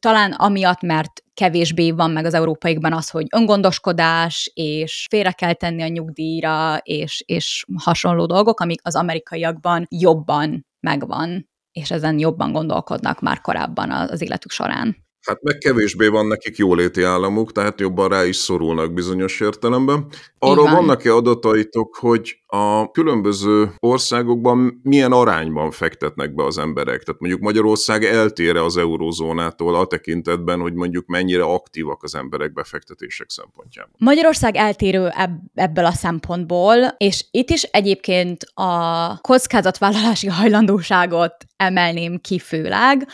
talán 0.00 0.32
amiatt, 0.32 0.80
mert 0.80 1.22
kevésbé 1.34 1.90
van 1.90 2.10
meg 2.10 2.24
az 2.24 2.34
európaikban 2.34 2.92
az, 2.92 3.10
hogy 3.10 3.26
öngondoskodás, 3.36 4.50
és 4.54 5.06
félre 5.10 5.32
kell 5.32 5.52
tenni 5.52 5.82
a 5.82 5.88
nyugdíjra, 5.88 6.76
és, 6.76 7.22
és 7.26 7.64
hasonló 7.82 8.26
dolgok, 8.26 8.60
amik 8.60 8.80
az 8.82 8.94
amerikaiakban 8.96 9.86
jobban 9.90 10.66
megvan, 10.80 11.48
és 11.72 11.90
ezen 11.90 12.18
jobban 12.18 12.52
gondolkodnak 12.52 13.20
már 13.20 13.40
korábban 13.40 13.90
az 13.90 14.22
életük 14.22 14.50
során. 14.50 15.05
Hát 15.26 15.42
meg 15.42 15.58
kevésbé 15.58 16.06
van 16.06 16.26
nekik 16.26 16.56
jóléti 16.56 17.02
államuk, 17.02 17.52
tehát 17.52 17.80
jobban 17.80 18.08
rá 18.08 18.24
is 18.24 18.36
szorulnak 18.36 18.92
bizonyos 18.92 19.40
értelemben. 19.40 20.06
Arról 20.38 20.64
van. 20.64 20.74
vannak-e 20.74 21.14
adataitok, 21.14 21.96
hogy 21.96 22.38
a 22.46 22.90
különböző 22.90 23.72
országokban 23.78 24.80
milyen 24.82 25.12
arányban 25.12 25.70
fektetnek 25.70 26.34
be 26.34 26.44
az 26.44 26.58
emberek? 26.58 27.02
Tehát 27.02 27.20
mondjuk 27.20 27.42
Magyarország 27.42 28.04
eltére 28.04 28.64
az 28.64 28.76
eurózónától 28.76 29.74
a 29.74 29.86
tekintetben, 29.86 30.60
hogy 30.60 30.74
mondjuk 30.74 31.06
mennyire 31.06 31.42
aktívak 31.42 32.02
az 32.02 32.14
emberek 32.14 32.52
befektetések 32.52 33.30
szempontjából. 33.30 33.94
Magyarország 33.98 34.56
eltérő 34.56 35.08
ebb- 35.08 35.50
ebből 35.54 35.84
a 35.84 35.92
szempontból, 35.92 36.76
és 36.96 37.24
itt 37.30 37.50
is 37.50 37.62
egyébként 37.62 38.46
a 38.54 39.18
kockázatvállalási 39.20 40.26
hajlandóságot 40.26 41.34
emelném 41.56 42.20
ki 42.20 42.38
főleg, 42.38 43.06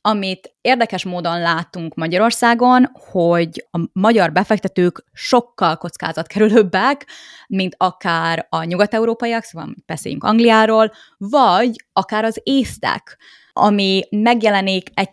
amit 0.00 0.54
érdekes 0.60 1.04
módon 1.04 1.40
látunk 1.40 1.94
Magyarországon, 1.94 2.90
hogy 3.10 3.66
a 3.70 3.78
magyar 3.92 4.32
befektetők 4.32 5.04
sokkal 5.12 5.76
kockázatkerülőbbek, 5.76 7.06
mint 7.46 7.74
akár 7.78 8.46
a 8.50 8.62
nyugat-európaiak, 8.62 9.42
szóval 9.42 9.74
beszéljünk 9.86 10.24
Angliáról, 10.24 10.92
vagy 11.16 11.84
akár 11.92 12.24
az 12.24 12.40
észtek, 12.42 13.18
ami 13.52 14.02
megjelenik 14.10 14.90
egy 14.94 15.10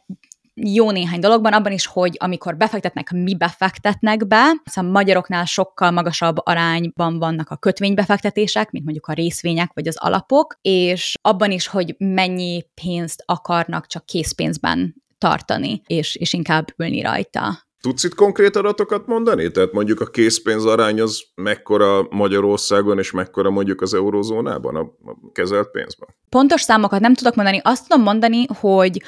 jó 0.56 0.92
néhány 0.92 1.20
dologban, 1.20 1.54
abban 1.54 1.72
is, 1.72 1.86
hogy 1.86 2.16
amikor 2.20 2.58
befektetnek, 2.58 3.12
mi 3.12 3.36
befektetnek 3.36 4.28
be, 4.28 4.62
szóval 4.66 4.92
magyaroknál 4.92 5.46
sokkal 5.46 5.92
magasabb 5.92 6.36
arányban 6.44 7.20
vannak 7.20 7.50
a 7.50 7.58
kötvénybefektetések, 7.58 8.72
mint 8.72 8.84
mondjuk 8.84 9.08
a 9.08 9.14
részvények 9.14 9.72
vagy 9.74 9.88
az 9.88 9.98
alapok, 9.98 10.58
és 10.62 11.14
abban 11.22 11.52
is, 11.52 11.68
hogy 11.68 11.96
mennyi 11.98 12.64
pénzt 12.82 13.24
akarnak 13.26 13.88
csak 13.88 14.06
készpénzben 14.06 14.96
tartani, 15.18 15.82
és, 15.88 16.16
és 16.16 16.34
inkább 16.34 16.68
ülni 16.78 17.02
rajta. 17.02 17.64
Tudsz 17.82 18.04
itt 18.04 18.16
konkrét 18.16 18.56
adatokat 18.56 19.08
mondani? 19.08 19.52
Tehát 19.52 19.72
mondjuk 19.72 20.02
a 20.02 20.06
készpénz 20.06 20.66
arány 20.66 21.02
az 21.02 21.24
mekkora 21.36 22.08
Magyarországon, 22.10 23.00
és 23.00 23.12
mekkora 23.12 23.50
mondjuk 23.50 23.82
az 23.82 23.94
eurozónában, 23.94 24.76
a 24.76 24.86
kezelt 25.32 25.72
pénzben? 25.72 26.10
Pontos 26.30 26.62
számokat 26.62 27.00
nem 27.00 27.14
tudok 27.14 27.36
mondani. 27.36 27.62
Azt 27.64 27.88
tudom 27.88 28.04
mondani, 28.04 28.46
hogy 28.60 29.02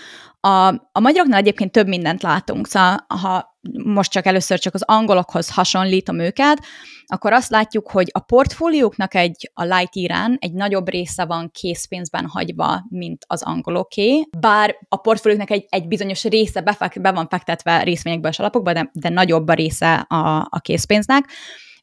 a, 0.48 0.68
a 0.92 1.00
magyaroknál 1.00 1.39
egyébként 1.39 1.72
több 1.72 1.88
mindent 1.88 2.22
látunk. 2.22 2.68
Szóval, 2.68 3.06
ha 3.08 3.60
most 3.84 4.12
csak 4.12 4.25
először 4.25 4.60
csak 4.60 4.74
az 4.74 4.84
angolokhoz 4.86 5.50
hasonlítom 5.54 6.20
őket, 6.20 6.63
akkor 7.06 7.34
azt 7.34 7.50
látjuk, 7.50 7.92
hogy 7.92 8.10
a 8.12 8.20
portfólióknak 8.20 9.16
egy, 9.16 9.51
a 9.54 9.63
light 9.63 9.96
irán 9.96 10.38
egy 10.39 10.54
nagyobb 10.54 10.89
része 10.89 11.25
van 11.25 11.51
készpénzben 11.51 12.25
hagyva, 12.25 12.86
mint 12.89 13.25
az 13.27 13.44
angoloké, 13.44 14.27
bár 14.39 14.75
a 14.89 14.96
portfólióknak 14.96 15.51
egy, 15.51 15.66
egy 15.70 15.88
bizonyos 15.88 16.24
része 16.24 16.62
befek, 16.62 17.01
be 17.01 17.12
van 17.12 17.27
fektetve 17.27 17.84
részvényekbe 17.84 18.30
és 18.30 18.39
alapokba, 18.39 18.74
de, 18.74 18.89
de 18.94 19.10
nagyobb 19.10 19.48
a 19.48 19.54
része 19.54 19.96
a, 19.96 20.48
a 20.50 20.60
készpénznek. 20.60 21.30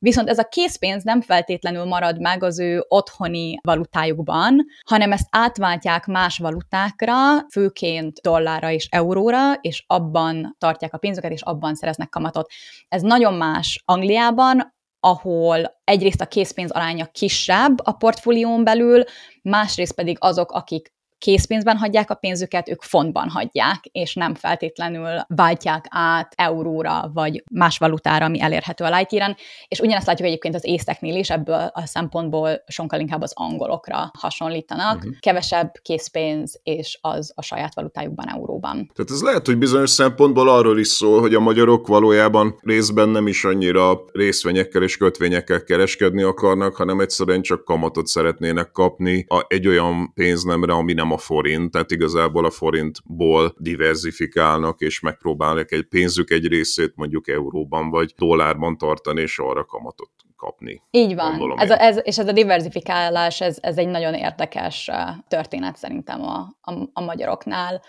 Viszont 0.04 0.28
ez 0.28 0.38
a 0.38 0.48
készpénz 0.48 1.02
nem 1.02 1.20
feltétlenül 1.20 1.84
marad 1.84 2.20
meg 2.20 2.42
az 2.42 2.58
ő 2.58 2.84
otthoni 2.88 3.58
valutájukban, 3.62 4.64
hanem 4.86 5.12
ezt 5.12 5.26
átváltják 5.30 6.06
más 6.06 6.38
valutákra, 6.38 7.14
főként 7.52 8.20
dollárra 8.20 8.70
és 8.70 8.86
euróra, 8.90 9.52
és 9.54 9.84
abban 9.86 10.56
tartják 10.58 10.94
a 10.94 10.98
pénzüket, 10.98 11.30
és 11.30 11.42
abban 11.42 11.74
szereznek 11.74 12.08
kamatot. 12.08 12.50
Ez 12.88 13.02
nagyon 13.02 13.34
más 13.34 13.82
Angliában, 13.84 14.74
ahol 15.00 15.80
egyrészt 15.84 16.20
a 16.20 16.26
készpénz 16.26 16.70
aránya 16.70 17.06
kisebb 17.06 17.78
a 17.84 17.92
portfólión 17.92 18.64
belül, 18.64 19.04
másrészt 19.42 19.94
pedig 19.94 20.16
azok, 20.20 20.52
akik 20.52 20.93
készpénzben 21.18 21.76
hagyják 21.76 22.10
a 22.10 22.14
pénzüket, 22.14 22.68
ők 22.68 22.82
fontban 22.82 23.28
hagyják, 23.28 23.84
és 23.92 24.14
nem 24.14 24.34
feltétlenül 24.34 25.20
váltják 25.26 25.84
át 25.88 26.32
euróra, 26.36 27.10
vagy 27.14 27.42
más 27.50 27.78
valutára, 27.78 28.24
ami 28.24 28.40
elérhető 28.40 28.84
a 28.84 28.96
Lightyear-en. 28.96 29.36
És 29.68 29.80
ugyanezt 29.80 30.06
látjuk 30.06 30.28
egyébként 30.28 30.54
az 30.54 30.64
észteknél 30.64 31.16
is, 31.16 31.30
ebből 31.30 31.70
a 31.72 31.86
szempontból 31.86 32.62
sokkal 32.66 33.00
inkább 33.00 33.22
az 33.22 33.32
angolokra 33.34 34.10
hasonlítanak. 34.18 34.96
Uh-huh. 34.96 35.18
Kevesebb 35.20 35.72
készpénz, 35.82 36.60
és 36.62 36.98
az 37.00 37.32
a 37.34 37.42
saját 37.42 37.74
valutájukban 37.74 38.28
euróban. 38.28 38.90
Tehát 38.94 39.10
ez 39.10 39.22
lehet, 39.22 39.46
hogy 39.46 39.58
bizonyos 39.58 39.90
szempontból 39.90 40.48
arról 40.48 40.78
is 40.78 40.88
szól, 40.88 41.20
hogy 41.20 41.34
a 41.34 41.40
magyarok 41.40 41.86
valójában 41.86 42.58
részben 42.62 43.08
nem 43.08 43.26
is 43.26 43.44
annyira 43.44 44.04
részvényekkel 44.12 44.82
és 44.82 44.96
kötvényekkel 44.96 45.62
kereskedni 45.64 46.22
akarnak, 46.22 46.76
hanem 46.76 47.00
egyszerűen 47.00 47.42
csak 47.42 47.64
kamatot 47.64 48.06
szeretnének 48.06 48.70
kapni 48.70 49.24
a, 49.28 49.44
egy 49.48 49.68
olyan 49.68 50.12
pénznemre, 50.14 50.72
ami 50.72 50.92
nem 50.92 51.03
a 51.12 51.18
forint, 51.18 51.70
tehát 51.70 51.90
igazából 51.90 52.44
a 52.44 52.50
forintból 52.50 53.54
diversifikálnak, 53.58 54.80
és 54.80 55.00
megpróbálnak 55.00 55.72
egy 55.72 55.84
pénzük 55.84 56.30
egy 56.30 56.46
részét 56.46 56.92
mondjuk 56.96 57.28
euróban 57.28 57.90
vagy 57.90 58.14
dollárban 58.16 58.78
tartani, 58.78 59.20
és 59.20 59.38
arra 59.38 59.64
kamatot 59.64 60.10
kapni. 60.36 60.82
Így 60.90 61.14
van. 61.14 61.58
Ez 61.58 61.70
a, 61.70 61.80
ez, 61.80 62.00
és 62.02 62.18
ez 62.18 62.28
a 62.28 62.32
diversifikálás, 62.32 63.40
ez, 63.40 63.58
ez 63.60 63.78
egy 63.78 63.88
nagyon 63.88 64.14
érdekes 64.14 64.90
történet 65.28 65.76
szerintem 65.76 66.22
a, 66.22 66.56
a, 66.60 66.72
a 66.92 67.00
magyaroknál. 67.00 67.82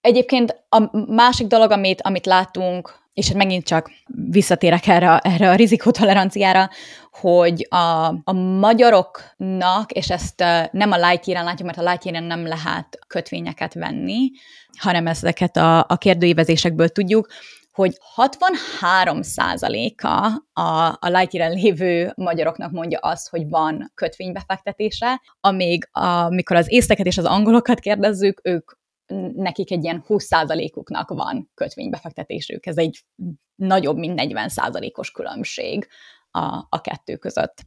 Egyébként 0.00 0.64
a 0.68 1.12
másik 1.12 1.46
dolog, 1.46 1.70
amit, 1.70 2.02
amit 2.02 2.26
látunk, 2.26 2.99
és 3.12 3.26
hát 3.26 3.36
megint 3.36 3.66
csak 3.66 3.90
visszatérek 4.30 4.86
erre, 4.86 5.18
erre 5.18 5.50
a 5.50 5.54
rizikótoleranciára, 5.54 6.70
hogy 7.10 7.66
a, 7.70 8.06
a 8.24 8.32
magyaroknak, 8.32 9.90
és 9.92 10.10
ezt 10.10 10.44
nem 10.70 10.92
a 10.92 11.08
lightyear 11.08 11.44
látjuk, 11.44 11.66
mert 11.66 11.78
a 11.78 11.90
lightyear 11.90 12.22
nem 12.22 12.46
lehet 12.46 12.98
kötvényeket 13.06 13.74
venni, 13.74 14.30
hanem 14.78 15.06
ezeket 15.06 15.56
a, 15.56 15.78
a 15.78 15.96
kérdőívezésekből 15.96 16.88
tudjuk, 16.88 17.26
hogy 17.72 17.98
63 18.00 19.20
a, 19.96 20.60
a, 20.60 20.98
a 21.00 21.08
lightyear 21.08 21.50
lévő 21.50 22.12
magyaroknak 22.16 22.70
mondja 22.70 22.98
azt, 22.98 23.28
hogy 23.28 23.48
van 23.48 23.92
kötvénybefektetése, 23.94 25.20
amíg 25.40 25.88
amikor 25.92 26.56
az 26.56 26.72
észteket 26.72 27.06
és 27.06 27.18
az 27.18 27.24
angolokat 27.24 27.80
kérdezzük, 27.80 28.40
ők 28.42 28.70
nekik 29.34 29.70
egy 29.70 29.84
ilyen 29.84 30.04
20%-uknak 30.08 31.08
van 31.08 31.50
kötvénybefektetésük. 31.54 32.66
Ez 32.66 32.76
egy 32.76 33.04
nagyobb, 33.54 33.96
mint 33.96 34.20
40%-os 34.22 35.10
különbség 35.10 35.88
a, 36.30 36.66
a 36.68 36.80
kettő 36.80 37.16
között. 37.16 37.64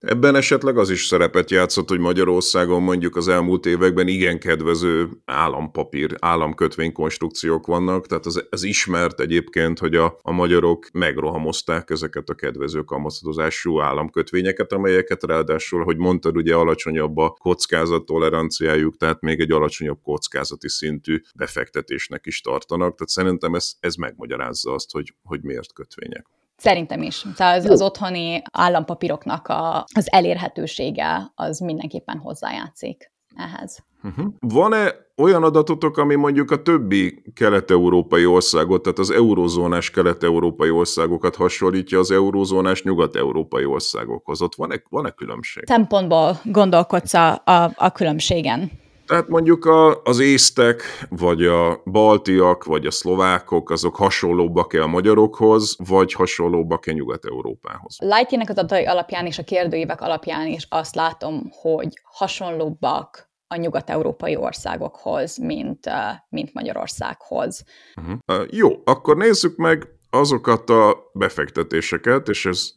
Ebben 0.00 0.34
esetleg 0.34 0.78
az 0.78 0.90
is 0.90 1.06
szerepet 1.06 1.50
játszott, 1.50 1.88
hogy 1.88 1.98
Magyarországon 1.98 2.82
mondjuk 2.82 3.16
az 3.16 3.28
elmúlt 3.28 3.66
években 3.66 4.08
igen 4.08 4.38
kedvező 4.38 5.08
állampapír, 5.24 6.16
államkötvénykonstrukciók 6.18 7.66
vannak, 7.66 8.06
tehát 8.06 8.26
az, 8.26 8.46
az 8.50 8.62
ismert 8.62 9.20
egyébként, 9.20 9.78
hogy 9.78 9.94
a, 9.94 10.18
a 10.22 10.32
magyarok 10.32 10.86
megrohamozták 10.92 11.90
ezeket 11.90 12.28
a 12.28 12.34
kedvező 12.34 12.82
kamatozású 12.82 13.80
államkötvényeket, 13.80 14.72
amelyeket 14.72 15.22
ráadásul, 15.22 15.84
hogy 15.84 15.96
mondtad, 15.96 16.36
ugye 16.36 16.54
alacsonyabb 16.54 17.16
a 17.16 17.30
kockázattoleranciájuk, 17.30 18.96
tehát 18.96 19.20
még 19.20 19.40
egy 19.40 19.52
alacsonyabb 19.52 19.98
kockázati 20.02 20.68
szintű 20.68 21.20
befektetésnek 21.34 22.26
is 22.26 22.40
tartanak, 22.40 22.94
tehát 22.94 23.08
szerintem 23.08 23.54
ez, 23.54 23.72
ez 23.80 23.94
megmagyarázza 23.94 24.72
azt, 24.72 24.92
hogy, 24.92 25.14
hogy 25.22 25.42
miért 25.42 25.72
kötvények. 25.72 26.26
Szerintem 26.60 27.02
is. 27.02 27.26
Tehát 27.36 27.58
az, 27.58 27.70
az 27.70 27.82
otthoni 27.82 28.42
állampapíroknak 28.52 29.48
a, 29.48 29.84
az 29.94 30.12
elérhetősége 30.12 31.32
az 31.34 31.58
mindenképpen 31.58 32.18
hozzájátszik 32.18 33.12
ehhez. 33.36 33.84
Uh-huh. 34.02 34.26
Van-e 34.40 34.94
olyan 35.16 35.42
adatotok, 35.42 35.96
ami 35.96 36.14
mondjuk 36.14 36.50
a 36.50 36.62
többi 36.62 37.22
kelet-európai 37.34 38.26
országot, 38.26 38.82
tehát 38.82 38.98
az 38.98 39.10
eurozónás 39.10 39.90
kelet-európai 39.90 40.70
országokat 40.70 41.36
hasonlítja 41.36 41.98
az 41.98 42.10
eurozónás 42.10 42.82
nyugat-európai 42.82 43.64
országokhoz? 43.64 44.42
Ott 44.42 44.54
van-e, 44.54 44.82
van-e 44.88 45.10
különbség? 45.10 45.64
Szempontból 45.66 46.40
gondolkodsz 46.44 47.14
a, 47.14 47.42
a, 47.44 47.72
a 47.74 47.90
különbségen. 47.92 48.70
Tehát 49.10 49.28
mondjuk 49.28 49.64
a, 49.64 50.02
az 50.02 50.18
észtek, 50.18 50.82
vagy 51.08 51.44
a 51.46 51.82
baltiak, 51.84 52.64
vagy 52.64 52.86
a 52.86 52.90
szlovákok, 52.90 53.70
azok 53.70 53.96
hasonlóbbak-e 53.96 54.82
a 54.82 54.86
magyarokhoz, 54.86 55.76
vagy 55.88 56.12
hasonlóbbak-e 56.12 56.92
Nyugat-Európához? 56.92 57.96
Lightyearnek 57.98 58.48
az 58.48 58.58
adatai 58.58 58.84
alapján 58.84 59.26
és 59.26 59.38
a 59.38 59.42
kérdőívek 59.42 60.00
alapján 60.00 60.46
is 60.46 60.66
azt 60.68 60.94
látom, 60.94 61.50
hogy 61.50 62.00
hasonlóbbak 62.02 63.30
a 63.46 63.56
nyugat-európai 63.56 64.36
országokhoz, 64.36 65.36
mint, 65.36 65.90
mint 66.28 66.52
Magyarországhoz. 66.52 67.64
Uh-huh. 67.96 68.40
Uh, 68.40 68.46
jó, 68.50 68.68
akkor 68.84 69.16
nézzük 69.16 69.56
meg 69.56 69.88
azokat 70.10 70.70
a 70.70 71.10
befektetéseket, 71.12 72.28
és 72.28 72.46
ez 72.46 72.70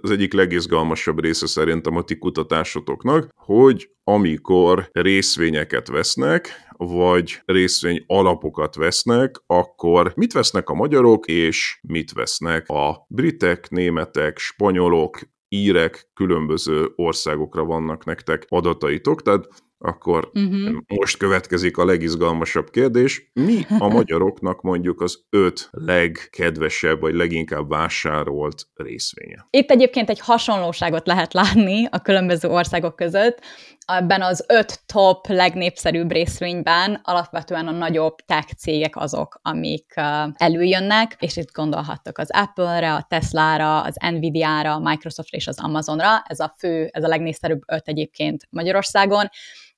az 0.00 0.10
egyik 0.10 0.32
legizgalmasabb 0.32 1.20
része 1.20 1.46
szerintem 1.46 1.96
a 1.96 2.02
ti 2.02 2.18
kutatásotoknak, 2.18 3.28
hogy 3.34 3.90
amikor 4.04 4.88
részvényeket 4.92 5.88
vesznek, 5.88 6.48
vagy 6.76 7.42
részvény 7.44 8.04
alapokat 8.06 8.74
vesznek, 8.74 9.42
akkor 9.46 10.12
mit 10.16 10.32
vesznek 10.32 10.68
a 10.68 10.74
magyarok, 10.74 11.26
és 11.26 11.78
mit 11.82 12.12
vesznek 12.12 12.68
a 12.68 13.06
britek, 13.08 13.70
németek, 13.70 14.38
spanyolok, 14.38 15.18
írek, 15.48 16.10
különböző 16.14 16.92
országokra 16.96 17.64
vannak 17.64 18.04
nektek 18.04 18.46
adataitok, 18.48 19.22
tehát 19.22 19.48
akkor 19.82 20.30
uh-huh. 20.34 20.76
most 20.86 21.16
következik 21.16 21.76
a 21.76 21.84
legizgalmasabb 21.84 22.70
kérdés. 22.70 23.30
Mi 23.32 23.66
a 23.78 23.88
magyaroknak 23.98 24.62
mondjuk 24.62 25.00
az 25.00 25.24
öt 25.30 25.68
legkedvesebb, 25.70 27.00
vagy 27.00 27.14
leginkább 27.14 27.68
vásárolt 27.68 28.68
részvénye? 28.74 29.46
Itt 29.50 29.70
egyébként 29.70 30.10
egy 30.10 30.20
hasonlóságot 30.20 31.06
lehet 31.06 31.32
látni 31.32 31.86
a 31.90 31.98
különböző 31.98 32.48
országok 32.48 32.96
között. 32.96 33.40
Ebben 33.86 34.22
az 34.22 34.44
öt 34.48 34.80
top 34.86 35.26
legnépszerűbb 35.26 36.12
részvényben 36.12 37.00
alapvetően 37.02 37.66
a 37.66 37.70
nagyobb 37.70 38.14
tech 38.26 38.54
cégek 38.54 38.96
azok, 38.96 39.40
amik 39.42 39.94
előjönnek, 40.34 41.16
és 41.18 41.36
itt 41.36 41.52
gondolhattok 41.52 42.18
az 42.18 42.30
Apple-re, 42.32 42.94
a 42.94 43.06
Tesla-ra, 43.08 43.80
az 43.80 43.96
Nvidia-ra, 44.10 44.74
a 44.74 44.78
Microsoft-ra 44.78 45.36
és 45.36 45.46
az 45.46 45.60
Amazonra. 45.62 46.22
Ez 46.26 46.40
a 46.40 46.54
fő, 46.58 46.88
ez 46.92 47.04
a 47.04 47.08
legnépszerűbb 47.08 47.60
öt 47.66 47.88
egyébként 47.88 48.46
Magyarországon 48.50 49.28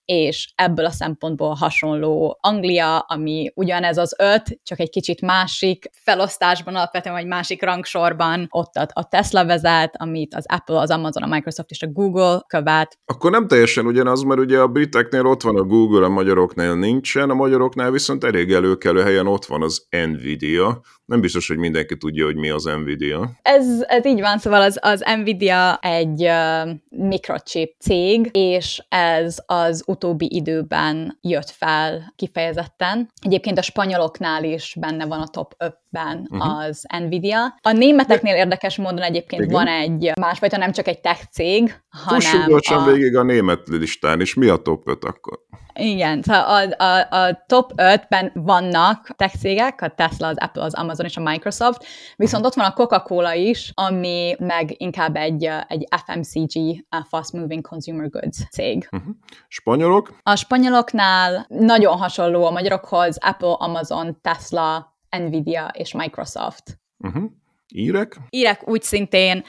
és 0.04 0.52
ebből 0.54 0.84
a 0.84 0.90
szempontból 0.90 1.54
hasonló 1.54 2.38
Anglia, 2.40 2.98
ami 2.98 3.52
ugyanez 3.54 3.98
az 3.98 4.14
öt, 4.18 4.60
csak 4.62 4.80
egy 4.80 4.90
kicsit 4.90 5.20
másik 5.20 5.90
felosztásban, 5.92 6.74
alapvetően 6.74 7.14
vagy 7.14 7.26
másik 7.26 7.62
rangsorban, 7.62 8.46
ott 8.50 8.74
a 8.74 9.04
Tesla 9.04 9.46
vezet, 9.46 9.94
amit 9.98 10.34
az 10.34 10.44
Apple, 10.48 10.78
az 10.78 10.90
Amazon, 10.90 11.22
a 11.22 11.34
Microsoft 11.34 11.70
és 11.70 11.82
a 11.82 11.86
Google 11.86 12.40
követ. 12.46 12.98
Akkor 13.04 13.30
nem 13.30 13.46
teljesen 13.46 13.86
ugyanaz, 13.86 14.22
mert 14.22 14.40
ugye 14.40 14.58
a 14.58 14.68
briteknél 14.68 15.26
ott 15.26 15.42
van 15.42 15.56
a 15.56 15.62
Google, 15.62 16.04
a 16.04 16.08
magyaroknál 16.08 16.74
nincsen, 16.74 17.30
a 17.30 17.34
magyaroknál 17.34 17.90
viszont 17.90 18.24
elég 18.24 18.52
előkelő 18.52 19.02
helyen 19.02 19.26
ott 19.26 19.44
van 19.44 19.62
az 19.62 19.86
Nvidia, 19.90 20.80
nem 21.04 21.20
biztos, 21.20 21.48
hogy 21.48 21.56
mindenki 21.56 21.96
tudja, 21.96 22.24
hogy 22.24 22.36
mi 22.36 22.50
az 22.50 22.64
Nvidia. 22.64 23.30
Ez, 23.42 23.82
ez 23.86 24.06
így 24.06 24.20
van, 24.20 24.38
szóval 24.38 24.62
az, 24.62 24.78
az 24.82 25.04
Nvidia 25.16 25.76
egy 25.76 26.22
uh, 26.22 26.70
mikrochip 26.88 27.74
cég, 27.78 28.28
és 28.32 28.84
ez 28.88 29.38
az 29.46 29.82
utóbbi 29.86 30.28
időben 30.34 31.18
jött 31.20 31.50
fel 31.50 32.12
kifejezetten. 32.16 33.10
Egyébként 33.20 33.58
a 33.58 33.62
spanyoloknál 33.62 34.44
is 34.44 34.76
benne 34.80 35.06
van 35.06 35.20
a 35.20 35.28
top 35.28 35.54
5-ben 35.94 36.28
uh-huh. 36.30 36.58
az 36.58 36.84
Nvidia. 36.98 37.58
A 37.62 37.72
németeknél 37.72 38.34
érdekes 38.34 38.76
módon 38.76 39.02
egyébként 39.02 39.42
Igen. 39.42 39.54
van 39.54 39.66
egy 39.66 40.12
másfajta, 40.20 40.56
nem 40.56 40.72
csak 40.72 40.86
egy 40.86 41.00
tech 41.00 41.24
cég, 41.30 41.74
hanem... 41.88 42.20
Fussunk 42.20 42.46
gyorsan 42.46 42.82
a... 42.82 42.92
végig 42.92 43.16
a 43.16 43.22
német 43.22 43.68
listán, 43.68 44.20
és 44.20 44.34
mi 44.34 44.46
a 44.46 44.56
top 44.56 44.88
5 44.88 45.04
akkor? 45.04 45.38
Igen, 45.76 46.22
szóval 46.22 46.70
a, 46.70 46.84
a, 46.84 47.26
a 47.26 47.44
top 47.46 47.72
5-ben 47.76 48.30
vannak 48.34 49.08
tech 49.16 49.36
cégek, 49.36 49.80
a 49.80 49.88
Tesla, 49.88 50.26
az 50.26 50.36
Apple, 50.38 50.62
az 50.62 50.74
Amazon 50.74 51.06
és 51.06 51.16
a 51.16 51.20
Microsoft, 51.20 51.84
viszont 52.16 52.44
ott 52.44 52.54
van 52.54 52.64
a 52.64 52.72
Coca-Cola 52.72 53.34
is, 53.34 53.72
ami 53.74 54.34
meg 54.38 54.74
inkább 54.80 55.16
egy, 55.16 55.50
egy 55.68 55.88
FMCG, 56.04 56.86
Fast 57.08 57.32
Moving 57.32 57.66
Consumer 57.66 58.10
Goods 58.10 58.48
cég. 58.50 58.88
Uh-huh. 58.92 59.14
Spanyolok? 59.48 60.18
A 60.22 60.36
spanyoloknál 60.36 61.46
nagyon 61.48 61.96
hasonló 61.96 62.44
a 62.44 62.50
magyarokhoz, 62.50 63.18
Apple, 63.20 63.54
Amazon, 63.58 64.18
Tesla, 64.22 64.93
Nvidia 65.18 65.70
és 65.72 65.92
Microsoft. 65.92 66.78
Uh-huh. 66.98 67.30
Írek? 67.68 68.16
Írek 68.30 68.68
úgy 68.68 68.82
szintén 68.82 69.44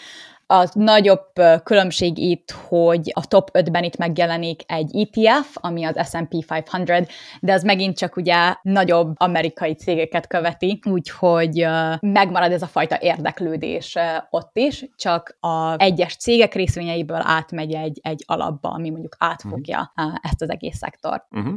a 0.47 0.69
nagyobb 0.73 1.31
különbség 1.63 2.17
itt, 2.17 2.51
hogy 2.51 3.11
a 3.13 3.27
top 3.27 3.49
5-ben 3.53 3.83
itt 3.83 3.97
megjelenik 3.97 4.61
egy 4.65 4.91
ETF, 4.95 5.49
ami 5.53 5.83
az 5.83 6.09
S&P 6.09 6.33
500, 6.69 7.07
de 7.41 7.53
az 7.53 7.63
megint 7.63 7.97
csak 7.97 8.15
ugye 8.15 8.55
nagyobb 8.61 9.13
amerikai 9.15 9.73
cégeket 9.73 10.27
követi, 10.27 10.79
úgyhogy 10.89 11.67
megmarad 11.99 12.51
ez 12.51 12.61
a 12.61 12.67
fajta 12.67 12.97
érdeklődés 13.01 13.95
ott 14.29 14.57
is, 14.57 14.85
csak 14.95 15.37
a 15.39 15.75
egyes 15.77 16.15
cégek 16.15 16.53
részvényeiből 16.53 17.21
átmegy 17.23 17.73
egy, 17.73 17.99
egy 18.03 18.23
alapba, 18.27 18.69
ami 18.69 18.89
mondjuk 18.89 19.15
átfogja 19.19 19.93
uh-huh. 19.95 20.15
ezt 20.21 20.41
az 20.41 20.49
egész 20.49 20.77
szektort. 20.77 21.25
Uh-huh. 21.31 21.53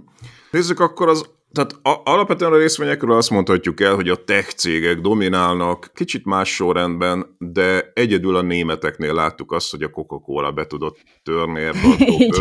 Nézzük 0.51 0.81
akkor 0.81 1.09
az 1.09 1.37
tehát 1.53 1.73
a, 1.83 2.11
alapvetően 2.11 2.53
a 2.53 2.57
részvényekről 2.57 3.17
azt 3.17 3.31
mondhatjuk 3.31 3.81
el, 3.81 3.95
hogy 3.95 4.09
a 4.09 4.25
tech 4.25 4.55
cégek 4.55 5.01
dominálnak, 5.01 5.91
kicsit 5.95 6.25
más 6.25 6.55
sorrendben, 6.55 7.37
de 7.39 7.91
egyedül 7.95 8.37
a 8.37 8.43
németeknél 8.43 9.15
láttuk 9.15 9.53
azt, 9.53 9.71
hogy 9.71 9.83
a 9.83 9.91
Coca-Cola 9.91 10.53
be 10.53 10.67
tudott 10.67 10.99
törni 11.23 11.61
ebbe 11.61 11.79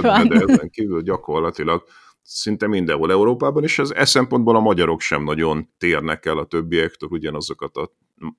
a 0.01 0.23
de 0.27 0.45
ezen 0.47 0.69
kívül 0.69 1.01
gyakorlatilag 1.01 1.83
szinte 2.21 2.67
mindenhol 2.67 3.11
Európában, 3.11 3.63
és 3.63 3.79
ez 3.79 3.89
e 3.89 4.05
szempontból 4.05 4.55
a 4.55 4.59
magyarok 4.59 5.01
sem 5.01 5.23
nagyon 5.23 5.69
térnek 5.77 6.25
el 6.25 6.37
a 6.37 6.45
többiektől, 6.45 7.09
ugyanazokat 7.09 7.77
a, 7.77 7.91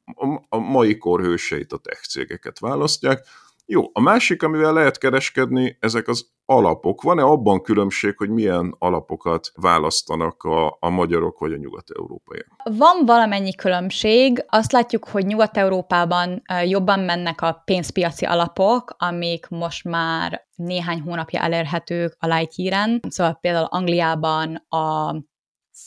a, 0.04 0.46
a 0.48 0.59
mai 0.59 0.98
korhőseit, 0.98 1.72
a 1.72 1.76
tech 1.76 2.09
cégeket 2.09 2.59
választják. 2.59 3.26
Jó, 3.70 3.83
a 3.92 4.00
másik, 4.00 4.42
amivel 4.42 4.72
lehet 4.72 4.98
kereskedni, 4.98 5.76
ezek 5.81 6.09
az 6.09 6.31
alapok. 6.44 7.02
Van-e 7.02 7.22
abban 7.22 7.62
különbség, 7.62 8.14
hogy 8.16 8.31
milyen 8.31 8.74
alapokat 8.78 9.52
választanak 9.54 10.42
a, 10.42 10.76
a 10.81 10.88
magyarok 10.88 11.38
vagy 11.38 11.52
a 11.52 11.57
nyugat-európaiak? 11.57 12.46
Van 12.64 13.04
valamennyi 13.07 13.54
különbség. 13.54 14.44
Azt 14.48 14.72
látjuk, 14.72 15.09
hogy 15.09 15.26
Nyugat-Európában 15.26 16.42
jobban 16.64 17.00
mennek 17.00 17.40
a 17.40 17.62
pénzpiaci 17.64 18.24
alapok, 18.24 18.94
amik 18.98 19.48
most 19.48 19.85
már 19.85 20.46
néhány 20.54 21.00
hónapja 21.00 21.40
elérhetők 21.40 22.16
a 22.18 22.26
light 22.26 22.54
híren. 22.54 23.00
Szóval 23.09 23.38
például 23.40 23.66
Angliában 23.70 24.54
a 24.68 25.14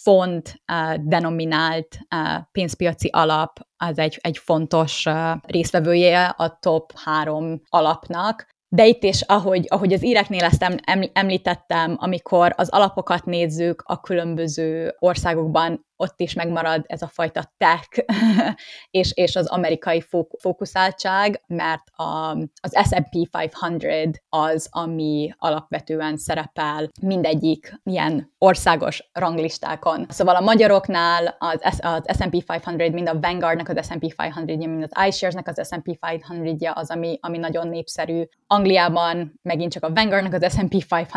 font 0.02 0.62
uh, 0.72 0.96
denominált 0.96 1.98
uh, 2.16 2.44
pénzpiaci 2.52 3.10
alap 3.12 3.60
az 3.78 3.98
egy, 3.98 4.20
egy 4.22 4.38
fontos 4.38 5.06
uh, 5.06 5.32
részvevője 5.42 6.26
a 6.26 6.58
top 6.60 6.92
három 6.96 7.62
alapnak, 7.70 8.46
de 8.76 8.88
itt 8.88 9.04
is, 9.04 9.22
ahogy, 9.22 9.66
ahogy 9.70 9.94
az 9.94 10.04
íreknél 10.04 10.44
ezt 10.44 10.82
említettem, 11.14 11.96
amikor 12.00 12.54
az 12.58 12.70
alapokat 12.70 13.26
nézzük 13.26 13.84
a 13.86 14.00
különböző 14.00 14.96
országokban, 15.00 15.86
ott 16.02 16.20
is 16.20 16.34
megmarad 16.34 16.84
ez 16.88 17.02
a 17.02 17.08
fajta 17.08 17.52
tech 17.58 18.06
és, 19.00 19.12
és 19.14 19.36
az 19.36 19.48
amerikai 19.48 20.04
fókuszáltság, 20.40 21.42
mert 21.48 21.84
a, 21.96 22.38
az 22.62 22.78
S&P 22.84 23.30
500 23.32 24.24
az, 24.30 24.68
ami 24.72 25.34
alapvetően 25.38 26.18
szerepel 26.18 26.90
mindegyik 27.02 27.80
ilyen 27.84 28.34
országos 28.38 29.10
ranglistákon. 29.14 30.06
Szóval 30.10 30.36
a 30.36 30.42
magyaroknál 30.42 31.36
az, 31.40 31.80
az 31.82 32.18
S&P 32.18 32.44
500, 32.48 32.92
mind 32.92 33.10
a 33.10 33.20
Vanguardnak 33.20 33.70
az 33.70 33.86
S&P 33.86 34.04
500 34.04 34.46
mind 34.46 34.88
az 34.90 35.08
iShares-nek 35.08 35.48
az 35.48 35.68
S&P 35.68 36.00
500 36.02 36.72
az, 36.74 36.90
ami, 36.90 37.18
ami 37.22 37.38
nagyon 37.38 37.68
népszerű. 37.68 38.24
Angliában 38.48 39.40
megint 39.42 39.72
csak 39.72 39.84
a 39.84 39.94
Vanguardnak 39.94 40.34
az 40.34 40.54
S&P 40.54 40.86
500 40.92 41.16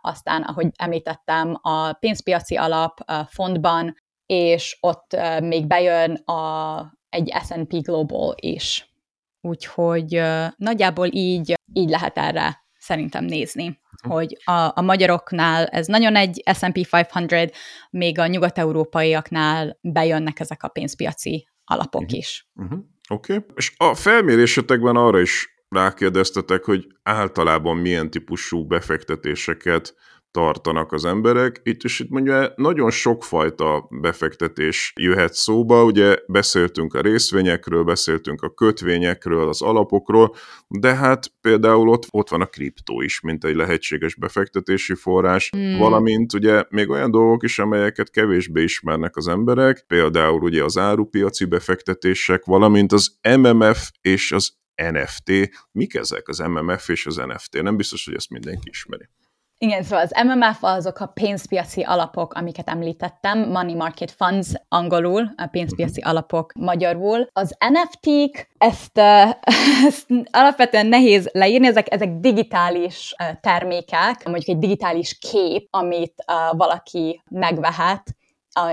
aztán, 0.00 0.42
ahogy 0.42 0.68
említettem, 0.76 1.58
a 1.62 1.92
pénzpiaci 1.92 2.56
alap 2.56 3.00
a 3.06 3.24
fontban 3.24 3.94
és 4.30 4.76
ott 4.80 5.16
még 5.40 5.66
bejön 5.66 6.14
a, 6.14 6.92
egy 7.08 7.32
S&P 7.44 7.82
Global 7.82 8.34
is. 8.36 8.94
Úgyhogy 9.40 10.22
nagyjából 10.56 11.06
így, 11.10 11.54
így 11.72 11.88
lehet 11.88 12.18
erre 12.18 12.64
szerintem 12.78 13.24
nézni, 13.24 13.80
uh-huh. 13.92 14.12
hogy 14.12 14.38
a, 14.44 14.72
a 14.74 14.80
magyaroknál 14.80 15.66
ez 15.66 15.86
nagyon 15.86 16.16
egy 16.16 16.42
S&P 16.54 16.88
500, 17.12 17.50
még 17.90 18.18
a 18.18 18.26
nyugat-európaiaknál 18.26 19.78
bejönnek 19.80 20.40
ezek 20.40 20.62
a 20.62 20.68
pénzpiaci 20.68 21.48
alapok 21.64 22.02
uh-huh. 22.02 22.18
is. 22.18 22.48
Uh-huh. 22.54 22.78
Oké. 23.08 23.34
Okay. 23.34 23.46
És 23.54 23.72
a 23.76 23.94
felmérésetekben 23.94 24.96
arra 24.96 25.20
is 25.20 25.48
rákérdeztetek, 25.68 26.64
hogy 26.64 26.86
általában 27.02 27.76
milyen 27.76 28.10
típusú 28.10 28.66
befektetéseket 28.66 29.94
tartanak 30.30 30.92
az 30.92 31.04
emberek. 31.04 31.60
Itt 31.62 31.82
is 31.82 32.00
itt 32.00 32.08
mondja, 32.08 32.52
nagyon 32.56 32.90
sokfajta 32.90 33.88
befektetés 33.90 34.92
jöhet 34.96 35.34
szóba, 35.34 35.84
ugye 35.84 36.16
beszéltünk 36.26 36.94
a 36.94 37.00
részvényekről, 37.00 37.84
beszéltünk 37.84 38.42
a 38.42 38.50
kötvényekről, 38.50 39.48
az 39.48 39.62
alapokról, 39.62 40.34
de 40.68 40.94
hát 40.94 41.32
például 41.40 41.88
ott, 41.88 42.06
ott 42.10 42.28
van 42.28 42.40
a 42.40 42.46
kriptó 42.46 43.00
is, 43.00 43.20
mint 43.20 43.44
egy 43.44 43.54
lehetséges 43.54 44.14
befektetési 44.14 44.94
forrás, 44.94 45.50
mm. 45.56 45.78
valamint 45.78 46.32
ugye 46.32 46.64
még 46.68 46.88
olyan 46.88 47.10
dolgok 47.10 47.42
is, 47.42 47.58
amelyeket 47.58 48.10
kevésbé 48.10 48.62
ismernek 48.62 49.16
az 49.16 49.28
emberek, 49.28 49.84
például 49.86 50.42
ugye 50.42 50.64
az 50.64 50.78
árupiaci 50.78 51.44
befektetések, 51.44 52.44
valamint 52.44 52.92
az 52.92 53.18
MMF 53.38 53.90
és 54.00 54.32
az 54.32 54.58
NFT. 54.74 55.50
Mik 55.72 55.94
ezek 55.94 56.28
az 56.28 56.38
MMF 56.38 56.88
és 56.88 57.06
az 57.06 57.16
NFT? 57.16 57.62
Nem 57.62 57.76
biztos, 57.76 58.04
hogy 58.04 58.14
ezt 58.14 58.30
mindenki 58.30 58.68
ismeri. 58.70 59.08
Igen, 59.62 59.82
szóval 59.82 60.04
az 60.04 60.24
MMF 60.26 60.58
azok 60.60 61.00
a 61.00 61.06
pénzpiaci 61.06 61.82
alapok, 61.82 62.34
amiket 62.34 62.68
említettem, 62.68 63.38
Money 63.38 63.74
Market 63.74 64.10
Funds 64.10 64.52
angolul, 64.68 65.30
a 65.36 65.46
pénzpiaci 65.46 65.98
uh-huh. 65.98 66.12
alapok 66.12 66.52
magyarul. 66.52 67.28
Az 67.32 67.56
NFT-k, 67.58 68.48
ezt, 68.58 68.98
ezt 69.88 70.06
alapvetően 70.30 70.86
nehéz 70.86 71.28
leírni, 71.32 71.66
ezek, 71.66 71.92
ezek 71.92 72.08
digitális 72.20 73.14
termékek, 73.40 74.24
mondjuk 74.24 74.48
egy 74.48 74.58
digitális 74.58 75.18
kép, 75.18 75.66
amit 75.70 76.14
valaki 76.56 77.22
megvehet, 77.30 78.14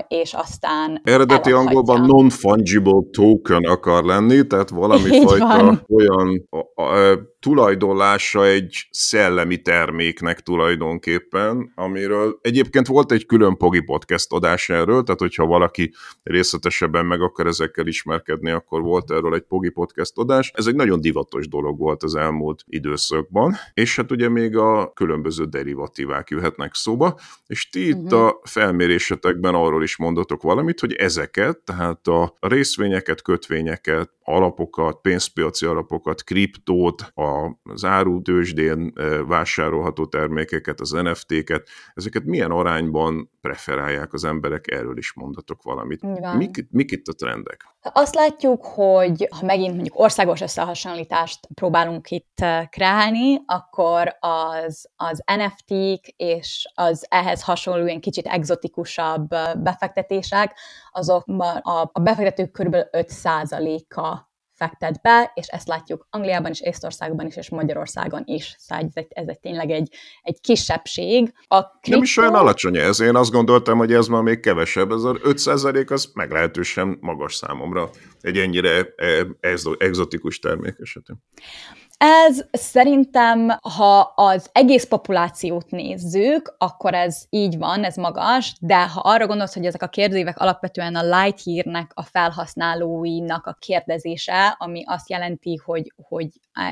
és 0.07 0.33
aztán 0.33 1.01
Eredeti 1.03 1.49
elakadja. 1.49 1.57
angolban 1.57 2.01
non-fungible 2.01 3.01
token 3.11 3.63
akar 3.63 4.03
lenni, 4.03 4.47
tehát 4.47 4.69
valami 4.69 5.09
Így 5.11 5.23
fajta 5.23 5.45
van. 5.45 5.85
olyan 5.89 6.47
a, 6.49 6.81
a, 6.81 7.17
tulajdonlása 7.47 8.45
egy 8.45 8.87
szellemi 8.91 9.61
terméknek 9.61 10.39
tulajdonképpen, 10.39 11.71
amiről 11.75 12.39
egyébként 12.41 12.87
volt 12.87 13.11
egy 13.11 13.25
külön 13.25 13.57
Pogi 13.57 13.81
podcast 13.81 14.31
adás 14.31 14.69
erről, 14.69 15.03
tehát 15.03 15.19
hogyha 15.19 15.45
valaki 15.45 15.93
részletesebben 16.23 17.05
meg 17.05 17.21
akar 17.21 17.47
ezekkel 17.47 17.87
ismerkedni, 17.87 18.51
akkor 18.51 18.81
volt 18.81 19.11
erről 19.11 19.33
egy 19.33 19.41
Pogi 19.41 19.69
podcast 19.69 20.11
adás. 20.15 20.51
Ez 20.55 20.65
egy 20.65 20.75
nagyon 20.75 21.01
divatos 21.01 21.47
dolog 21.47 21.77
volt 21.77 22.03
az 22.03 22.15
elmúlt 22.15 22.63
időszakban, 22.65 23.55
és 23.73 23.95
hát 23.95 24.11
ugye 24.11 24.29
még 24.29 24.57
a 24.57 24.91
különböző 24.93 25.45
derivatívák 25.45 26.29
jöhetnek 26.29 26.73
szóba, 26.73 27.19
és 27.45 27.69
ti 27.69 27.79
uh-huh. 27.79 28.03
itt 28.03 28.11
mhm. 28.11 28.21
a 28.21 28.39
felmérésetekben 28.43 29.55
arról 29.55 29.83
is 29.83 29.97
mondatok 29.97 30.41
valamit, 30.41 30.79
hogy 30.79 30.93
ezeket, 30.93 31.57
tehát 31.57 32.07
a 32.07 32.33
részvényeket, 32.39 33.21
kötvényeket, 33.21 34.11
alapokat, 34.23 35.01
pénzpiaci 35.01 35.65
alapokat, 35.65 36.23
kriptót, 36.23 37.11
a 37.13 37.36
az 37.63 37.85
árutősdén 37.85 38.93
vásárolható 39.27 40.05
termékeket, 40.05 40.79
az 40.79 40.91
NFT-ket, 40.91 41.67
ezeket 41.93 42.23
milyen 42.23 42.51
arányban 42.51 43.31
preferálják 43.41 44.13
az 44.13 44.23
emberek, 44.23 44.71
erről 44.71 44.97
is 44.97 45.13
mondatok 45.13 45.63
valamit. 45.63 46.01
Mik, 46.37 46.67
mik 46.69 46.91
itt 46.91 47.07
a 47.07 47.13
trendek? 47.13 47.65
Azt 47.93 48.15
látjuk, 48.15 48.65
hogy 48.65 49.27
ha 49.39 49.45
megint 49.45 49.73
mondjuk 49.73 49.99
országos 49.99 50.41
összehasonlítást 50.41 51.47
próbálunk 51.53 52.11
itt 52.11 52.45
kreálni, 52.69 53.41
akkor 53.45 54.15
az, 54.19 54.89
az 54.95 55.23
NFT-k 55.25 56.13
és 56.15 56.71
az 56.73 57.05
ehhez 57.09 57.43
hasonló 57.43 57.85
ilyen 57.85 57.99
kicsit 57.99 58.25
egzotikusabb 58.25 59.27
befektetések, 59.57 60.57
azok 60.91 61.23
a, 61.61 61.89
a 61.91 61.99
befektetők 61.99 62.51
kb. 62.51 62.75
5%-a 62.91 64.27
fektet 64.57 65.01
be, 65.01 65.31
és 65.35 65.47
ezt 65.47 65.67
látjuk 65.67 66.07
Angliában 66.09 66.51
is, 66.51 66.61
Észtországban 66.61 67.25
is, 67.25 67.35
és 67.35 67.49
Magyarországon 67.49 68.21
is. 68.25 68.55
Szóval 68.59 68.85
ez 68.85 68.91
egy, 68.93 69.07
ez 69.09 69.27
egy 69.27 69.39
tényleg 69.39 69.69
egy, 69.69 69.93
egy 70.21 70.39
kisebbség. 70.41 71.33
A 71.47 71.61
kriptó... 71.63 71.91
Nem 71.91 72.01
is 72.01 72.17
olyan 72.17 72.35
alacsony 72.35 72.77
ez. 72.77 72.99
Én 72.99 73.15
azt 73.15 73.31
gondoltam, 73.31 73.77
hogy 73.77 73.93
ez 73.93 74.07
ma 74.07 74.21
még 74.21 74.39
kevesebb. 74.39 74.91
Ez 74.91 75.03
az 75.03 75.17
5 75.23 75.91
az 75.91 76.11
meglehetősen 76.13 76.97
magas 77.01 77.35
számomra 77.35 77.89
egy 78.21 78.37
ennyire 78.37 78.93
e, 78.95 79.27
exotikus 79.77 80.39
termék 80.39 80.75
esetén. 80.79 81.23
Ez 81.97 82.45
szerintem, 82.51 83.57
ha 83.61 83.99
az 84.15 84.49
egész 84.51 84.85
populációt 84.85 85.69
nézzük, 85.69 86.55
akkor 86.57 86.93
ez 86.93 87.23
így 87.29 87.57
van, 87.57 87.83
ez 87.83 87.95
magas, 87.95 88.55
de 88.59 88.87
ha 88.87 88.99
arra 88.99 89.27
gondolsz, 89.27 89.53
hogy 89.53 89.65
ezek 89.65 89.81
a 89.81 89.87
kérdőívek 89.87 90.39
alapvetően 90.39 90.95
a 90.95 91.19
Lightyear-nek 91.21 91.91
a 91.93 92.03
felhasználóinak 92.03 93.45
a 93.45 93.57
kérdezése, 93.59 94.55
ami 94.57 94.83
azt 94.85 95.09
jelenti, 95.09 95.55
hogy, 95.65 95.93
hogy 95.95 96.27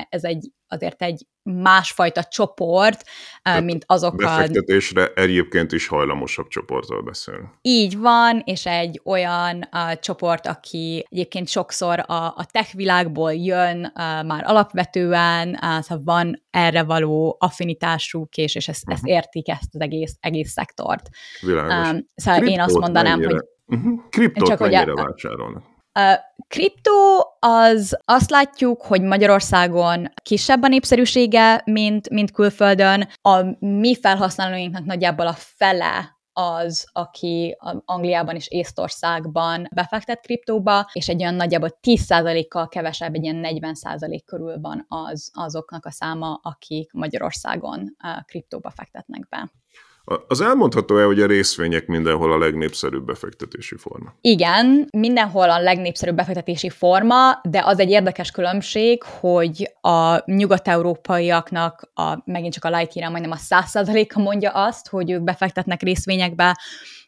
ez 0.08 0.24
egy 0.24 0.52
azért 0.68 1.02
egy 1.02 1.26
másfajta 1.42 2.24
csoport, 2.24 3.04
Tehát 3.42 3.64
mint 3.64 3.84
azok 3.86 4.12
a... 4.12 4.16
Befektetésre 4.16 5.06
egyébként 5.14 5.72
is 5.72 5.86
hajlamosabb 5.86 6.48
csoportról 6.48 7.02
beszél. 7.02 7.58
Így 7.62 7.98
van, 7.98 8.42
és 8.44 8.66
egy 8.66 9.00
olyan 9.04 9.62
a 9.62 9.96
csoport, 9.96 10.46
aki 10.46 11.06
egyébként 11.10 11.48
sokszor 11.48 12.04
a, 12.06 12.24
a 12.24 12.46
tech 12.50 12.74
világból 12.74 13.32
jön 13.32 13.84
a, 13.84 14.22
már 14.22 14.42
alapvetően, 14.46 15.54
a, 15.54 15.82
szóval 15.82 16.04
van 16.04 16.44
erre 16.50 16.82
való 16.82 17.36
affinitásuk, 17.40 18.36
és, 18.36 18.54
és 18.54 18.68
ezt, 18.68 18.80
uh-huh. 18.80 18.94
ezt 18.94 19.02
mhm. 19.02 19.12
értik, 19.12 19.48
ezt 19.48 19.74
az 19.74 19.80
egész, 19.80 20.16
egész 20.20 20.50
szektort. 20.50 21.08
Világos. 21.40 21.90
Um, 21.90 22.06
szóval 22.14 22.40
Kriptót 22.40 22.58
én 22.58 22.60
azt 22.60 22.78
mondanám, 22.78 23.18
mennyire? 23.18 23.40
hogy... 23.66 23.78
Uh-huh. 23.78 24.08
Kriptót 24.10 24.48
csak 24.48 24.58
mennyire 24.58 24.92
a, 24.92 24.94
vásárolnak? 24.94 25.75
Kriptó 26.48 27.26
az 27.38 27.98
azt 28.04 28.30
látjuk, 28.30 28.82
hogy 28.82 29.02
Magyarországon 29.02 30.12
kisebb 30.22 30.62
a 30.62 30.68
népszerűsége, 30.68 31.62
mint, 31.64 32.10
mint 32.10 32.30
külföldön. 32.30 33.08
A 33.22 33.42
mi 33.58 33.96
felhasználóinknak 33.96 34.84
nagyjából 34.84 35.26
a 35.26 35.32
fele 35.32 36.14
az, 36.32 36.88
aki 36.92 37.56
Angliában 37.84 38.34
és 38.34 38.48
Észtországban 38.48 39.68
befektet 39.74 40.20
kriptóba, 40.20 40.90
és 40.92 41.08
egy 41.08 41.20
olyan 41.20 41.34
nagyjából 41.34 41.78
10%-kal 41.82 42.68
kevesebb, 42.68 43.14
egy 43.14 43.22
ilyen 43.22 43.44
40% 43.44 44.20
körül 44.24 44.60
van 44.60 44.84
az, 44.88 45.30
azoknak 45.34 45.86
a 45.86 45.90
száma, 45.90 46.40
akik 46.42 46.92
Magyarországon 46.92 47.96
kriptóba 48.26 48.70
fektetnek 48.70 49.28
be. 49.28 49.50
Az 50.28 50.40
elmondható-e, 50.40 51.04
hogy 51.04 51.20
a 51.20 51.26
részvények 51.26 51.86
mindenhol 51.86 52.32
a 52.32 52.38
legnépszerűbb 52.38 53.04
befektetési 53.06 53.76
forma? 53.76 54.14
Igen, 54.20 54.88
mindenhol 54.90 55.50
a 55.50 55.60
legnépszerűbb 55.60 56.16
befektetési 56.16 56.68
forma, 56.68 57.40
de 57.42 57.62
az 57.64 57.78
egy 57.78 57.90
érdekes 57.90 58.30
különbség, 58.30 59.02
hogy 59.02 59.72
a 59.80 60.30
nyugat-európaiaknak, 60.32 61.90
a, 61.94 62.22
megint 62.24 62.52
csak 62.52 62.64
a 62.64 62.76
lightyear 62.76 63.10
majdnem 63.10 63.30
a 63.30 63.36
100%-a 63.48 64.20
mondja 64.20 64.50
azt, 64.50 64.88
hogy 64.88 65.10
ők 65.10 65.22
befektetnek 65.22 65.82
részvényekbe, 65.82 66.58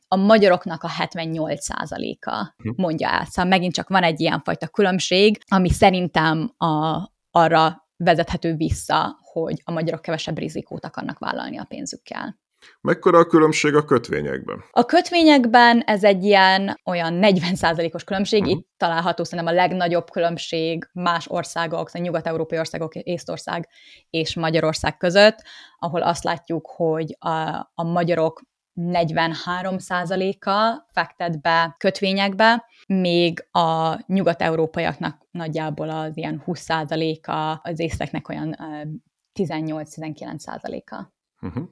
a 0.08 0.16
magyaroknak 0.16 0.82
a 0.82 0.88
78%-a 0.88 2.54
hm. 2.62 2.70
mondja 2.76 3.08
el. 3.08 3.24
Szóval 3.24 3.50
megint 3.50 3.74
csak 3.74 3.88
van 3.88 4.02
egy 4.02 4.20
ilyen 4.20 4.40
fajta 4.44 4.68
különbség, 4.68 5.38
ami 5.48 5.70
szerintem 5.70 6.54
a, 6.56 7.02
arra 7.30 7.86
vezethető 7.96 8.54
vissza, 8.54 9.18
hogy 9.22 9.62
a 9.64 9.72
magyarok 9.72 10.02
kevesebb 10.02 10.38
rizikót 10.38 10.84
akarnak 10.84 11.18
vállalni 11.18 11.58
a 11.58 11.64
pénzükkel. 11.68 12.38
Mekkora 12.80 13.18
a 13.18 13.26
különbség 13.26 13.74
a 13.74 13.84
kötvényekben? 13.84 14.64
A 14.70 14.84
kötvényekben 14.84 15.80
ez 15.80 16.04
egy 16.04 16.24
ilyen 16.24 16.80
olyan 16.84 17.18
40%-os 17.22 18.04
különbség, 18.04 18.40
uh-huh. 18.40 18.56
itt 18.56 18.68
található 18.76 19.24
szerintem 19.24 19.54
a 19.54 19.56
legnagyobb 19.56 20.10
különbség 20.10 20.88
más 20.92 21.28
országok, 21.28 21.88
szóval 21.88 22.06
nyugat-európai 22.06 22.58
országok, 22.58 22.94
Észtország 22.94 23.68
és 24.10 24.34
Magyarország 24.34 24.96
között, 24.96 25.42
ahol 25.78 26.02
azt 26.02 26.24
látjuk, 26.24 26.66
hogy 26.66 27.16
a, 27.18 27.30
a 27.74 27.84
magyarok 27.84 28.40
43%-a 28.80 30.86
fektet 30.92 31.40
be 31.40 31.74
kötvényekbe, 31.78 32.64
még 32.86 33.46
a 33.50 33.98
nyugat-európaiaknak 34.06 35.26
nagyjából 35.30 35.90
az 35.90 36.16
ilyen 36.16 36.42
20%-a, 36.46 37.60
az 37.62 37.80
észteknek 37.80 38.28
olyan 38.28 38.56
18-19%-a. 39.38 41.12
Uh-huh. 41.40 41.68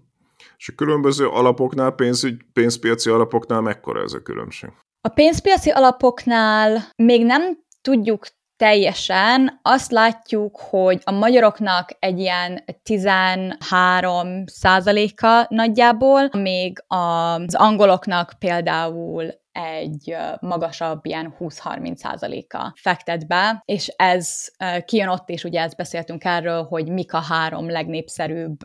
És 0.57 0.69
a 0.69 0.75
különböző 0.77 1.29
alapoknál, 1.29 1.91
pénzügy, 1.91 2.37
pénzpiaci 2.53 3.11
alapoknál 3.11 3.61
mekkora 3.61 4.03
ez 4.03 4.13
a 4.13 4.23
különbség? 4.23 4.71
A 5.01 5.09
pénzpiaci 5.09 5.71
alapoknál 5.71 6.83
még 6.97 7.25
nem 7.25 7.43
tudjuk 7.81 8.27
teljesen. 8.57 9.61
Azt 9.63 9.91
látjuk, 9.91 10.57
hogy 10.61 11.01
a 11.05 11.11
magyaroknak 11.11 11.91
egy 11.99 12.19
ilyen 12.19 12.65
13 12.83 14.45
százaléka 14.47 15.47
nagyjából, 15.49 16.31
még 16.33 16.85
az 16.87 17.55
angoloknak 17.55 18.33
például 18.39 19.45
egy 19.57 20.17
magasabb 20.41 21.07
ilyen 21.07 21.35
20-30 21.39 21.95
százaléka 21.95 22.73
fektet 22.77 23.27
be, 23.27 23.63
és 23.65 23.89
ez 23.89 24.49
kijön 24.85 25.09
ott 25.09 25.29
is, 25.29 25.45
ugye 25.45 25.61
ezt 25.61 25.77
beszéltünk 25.77 26.25
erről, 26.25 26.63
hogy 26.65 26.89
mik 26.89 27.13
a 27.13 27.21
három 27.21 27.71
legnépszerűbb 27.71 28.59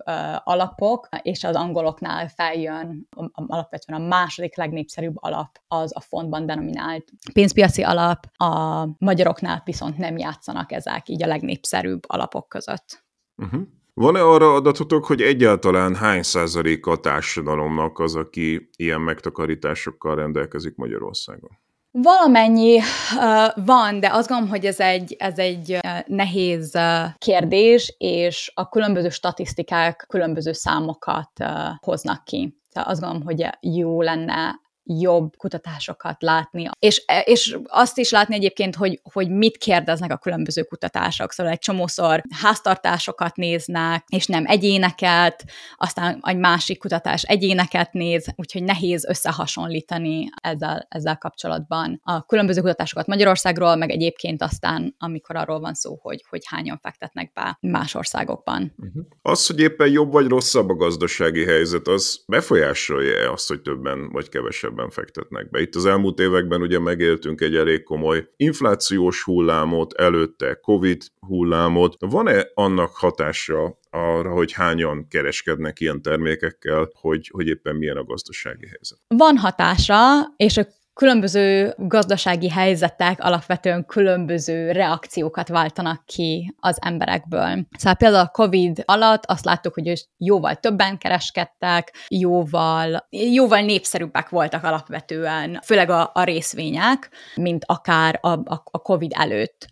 alapok, 0.43 1.07
és 1.21 1.43
az 1.43 1.55
angoloknál 1.55 2.27
feljön 2.27 3.07
alapvetően 3.33 4.01
a 4.01 4.07
második 4.07 4.55
legnépszerűbb 4.55 5.15
alap 5.15 5.61
az 5.67 5.91
a 5.95 5.99
fontban 5.99 6.45
denominált 6.45 7.11
pénzpiaci 7.33 7.83
alap, 7.83 8.27
a 8.37 8.85
magyaroknál 8.97 9.61
viszont 9.65 9.97
nem 9.97 10.17
játszanak 10.17 10.71
ezek 10.71 11.09
így 11.09 11.23
a 11.23 11.27
legnépszerűbb 11.27 12.03
alapok 12.07 12.49
között. 12.49 13.03
Uh-huh. 13.35 13.61
Van-e 13.93 14.21
arra 14.23 14.53
adatotok, 14.53 15.05
hogy 15.05 15.21
egyáltalán 15.21 15.95
hány 15.95 16.23
százaléka 16.23 16.91
a 16.91 16.99
társadalomnak 16.99 17.99
az, 17.99 18.15
aki 18.15 18.69
ilyen 18.75 19.01
megtakarításokkal 19.01 20.15
rendelkezik 20.15 20.75
Magyarországon? 20.75 21.59
Valamennyi 21.91 22.77
uh, 22.77 23.65
van, 23.65 23.99
de 23.99 24.09
azt 24.11 24.27
gondolom, 24.27 24.51
hogy 24.51 24.65
ez 24.65 24.79
egy, 24.79 25.15
ez 25.19 25.37
egy 25.37 25.71
uh, 25.71 25.99
nehéz 26.07 26.75
uh, 26.75 27.17
kérdés, 27.17 27.95
és 27.97 28.51
a 28.55 28.69
különböző 28.69 29.09
statisztikák 29.09 30.05
különböző 30.09 30.51
számokat 30.51 31.31
uh, 31.39 31.47
hoznak 31.79 32.23
ki. 32.23 32.57
Tehát 32.71 32.89
azt 32.89 33.01
gondolom, 33.01 33.25
hogy 33.25 33.47
jó 33.59 34.01
lenne 34.01 34.59
jobb 34.99 35.35
kutatásokat 35.37 36.21
látni, 36.21 36.69
és, 36.79 37.03
és 37.23 37.57
azt 37.67 37.97
is 37.97 38.11
látni 38.11 38.35
egyébként, 38.35 38.75
hogy, 38.75 38.99
hogy 39.13 39.29
mit 39.29 39.57
kérdeznek 39.57 40.11
a 40.11 40.17
különböző 40.17 40.63
kutatások. 40.63 41.31
Szóval 41.31 41.51
egy 41.51 41.59
csomószor 41.59 42.23
háztartásokat 42.41 43.35
néznek, 43.35 44.03
és 44.07 44.25
nem 44.25 44.43
egyéneket, 44.47 45.45
aztán 45.77 46.19
egy 46.23 46.37
másik 46.37 46.79
kutatás 46.79 47.23
egyéneket 47.23 47.93
néz, 47.93 48.33
úgyhogy 48.35 48.63
nehéz 48.63 49.05
összehasonlítani 49.05 50.29
ezzel, 50.41 50.85
ezzel 50.89 51.17
kapcsolatban 51.17 52.01
a 52.03 52.25
különböző 52.25 52.61
kutatásokat 52.61 53.07
Magyarországról, 53.07 53.75
meg 53.75 53.89
egyébként 53.89 54.41
aztán, 54.41 54.95
amikor 54.99 55.35
arról 55.35 55.59
van 55.59 55.73
szó, 55.73 55.99
hogy, 56.01 56.23
hogy 56.29 56.41
hányan 56.45 56.79
fektetnek 56.81 57.31
be 57.33 57.57
más 57.61 57.95
országokban. 57.95 58.73
Uh-huh. 58.77 59.05
Az, 59.21 59.47
hogy 59.47 59.59
éppen 59.59 59.91
jobb 59.91 60.11
vagy 60.11 60.27
rosszabb 60.27 60.69
a 60.69 60.75
gazdasági 60.75 61.45
helyzet, 61.45 61.87
az 61.87 62.23
befolyásolja 62.27 63.31
azt, 63.31 63.47
hogy 63.47 63.61
többen 63.61 64.09
vagy 64.11 64.29
kevesebben 64.29 64.80
ebben 64.81 64.93
fektetnek 64.93 65.49
be. 65.49 65.61
Itt 65.61 65.75
az 65.75 65.85
elmúlt 65.85 66.19
években 66.19 66.61
ugye 66.61 66.79
megéltünk 66.79 67.41
egy 67.41 67.55
elég 67.55 67.83
komoly 67.83 68.27
inflációs 68.35 69.23
hullámot, 69.23 69.93
előtte 69.93 70.59
Covid 70.61 71.03
hullámot. 71.19 71.95
Van-e 71.99 72.47
annak 72.53 72.95
hatása 72.95 73.79
arra, 73.89 74.31
hogy 74.31 74.51
hányan 74.51 75.07
kereskednek 75.07 75.79
ilyen 75.79 76.01
termékekkel, 76.01 76.89
hogy, 76.93 77.29
hogy 77.33 77.47
éppen 77.47 77.75
milyen 77.75 77.97
a 77.97 78.03
gazdasági 78.03 78.65
helyzet? 78.65 78.99
Van 79.07 79.37
hatása, 79.37 80.33
és 80.35 80.59
különböző 80.93 81.73
gazdasági 81.77 82.49
helyzetek 82.49 83.23
alapvetően 83.23 83.85
különböző 83.85 84.71
reakciókat 84.71 85.47
váltanak 85.47 86.05
ki 86.05 86.55
az 86.59 86.77
emberekből. 86.81 87.65
Szóval 87.77 87.95
például 87.97 88.25
a 88.25 88.31
COVID 88.31 88.83
alatt 88.85 89.25
azt 89.25 89.45
láttuk, 89.45 89.73
hogy 89.73 90.07
jóval 90.17 90.55
többen 90.55 90.97
kereskedtek, 90.97 91.93
jóval, 92.07 93.07
jóval 93.09 93.61
népszerűbbek 93.61 94.29
voltak 94.29 94.63
alapvetően, 94.63 95.59
főleg 95.63 95.89
a, 95.89 96.11
a 96.13 96.23
részvények, 96.23 97.09
mint 97.35 97.63
akár 97.65 98.19
a, 98.21 98.29
a, 98.29 98.63
a 98.71 98.77
COVID 98.77 99.11
előtt. 99.15 99.67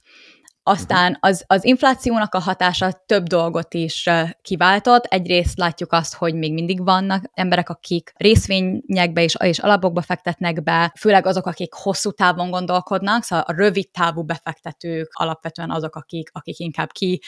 Aztán 0.70 1.18
az, 1.20 1.44
az 1.48 1.66
inflációnak 1.66 2.34
a 2.34 2.40
hatása 2.40 3.04
több 3.06 3.24
dolgot 3.24 3.74
is 3.74 4.10
kiváltott. 4.42 5.04
Egyrészt 5.04 5.58
látjuk 5.58 5.92
azt, 5.94 6.16
hogy 6.16 6.34
még 6.36 6.54
mindig 6.54 6.84
vannak 6.84 7.24
emberek, 7.34 7.70
akik 7.70 8.14
részvényekbe 8.16 9.24
és, 9.24 9.36
és 9.40 9.60
alapokba 9.60 10.02
fektetnek 10.02 10.64
be, 10.64 10.94
főleg 11.00 11.26
azok, 11.26 11.46
akik 11.46 11.74
hosszú 11.74 12.12
távon 12.12 12.50
gondolkodnak, 12.50 13.24
szóval 13.24 13.46
a 13.48 13.54
rövid 13.54 13.90
távú 13.92 14.24
befektetők 14.24 15.10
alapvetően 15.12 15.72
azok, 15.72 15.96
akik, 15.96 16.30
akik 16.32 16.60
inkább 16.60 16.92
ki, 16.92 17.22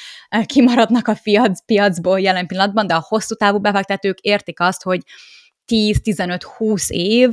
kimaradnak 0.46 1.08
a 1.08 1.18
piac, 1.24 1.66
piacból 1.66 2.20
jelen 2.20 2.48
pillanatban, 2.48 2.88
de 2.88 2.94
a 2.94 3.06
hosszú 3.08 3.36
távú 3.36 3.60
befektetők 3.60 4.20
értik 4.20 4.60
azt, 4.60 4.84
hogy 4.84 5.02
10-15-20 5.68 6.90
év 6.90 7.30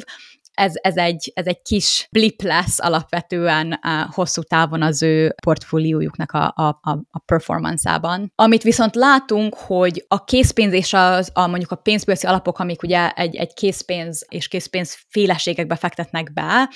ez, 0.59 0.73
ez, 0.75 0.97
egy, 0.97 1.33
ez 1.35 1.47
egy 1.47 1.63
kis 1.63 2.09
blip 2.11 2.43
lesz 2.43 2.81
alapvetően 2.81 3.73
a 3.73 4.09
hosszú 4.13 4.43
távon 4.43 4.83
az 4.83 5.03
ő 5.03 5.35
portfóliójuknak 5.43 6.33
a, 6.33 6.47
a, 6.57 6.79
a 7.11 7.19
performance-ában. 7.25 8.33
Amit 8.35 8.63
viszont 8.63 8.95
látunk, 8.95 9.55
hogy 9.55 10.05
a 10.09 10.25
készpénz 10.25 10.73
és 10.73 10.93
az, 10.93 11.31
a, 11.35 11.47
mondjuk 11.47 11.71
a 11.71 11.77
pénzpiaci 11.77 12.27
alapok, 12.27 12.59
amik 12.59 12.83
ugye 12.83 13.11
egy, 13.11 13.37
egy 13.37 13.55
készpénz 13.55 14.27
és 14.29 14.49
készpénz 14.49 14.99
féleségekbe 15.09 15.77
fektetnek 15.77 16.33
be, 16.33 16.69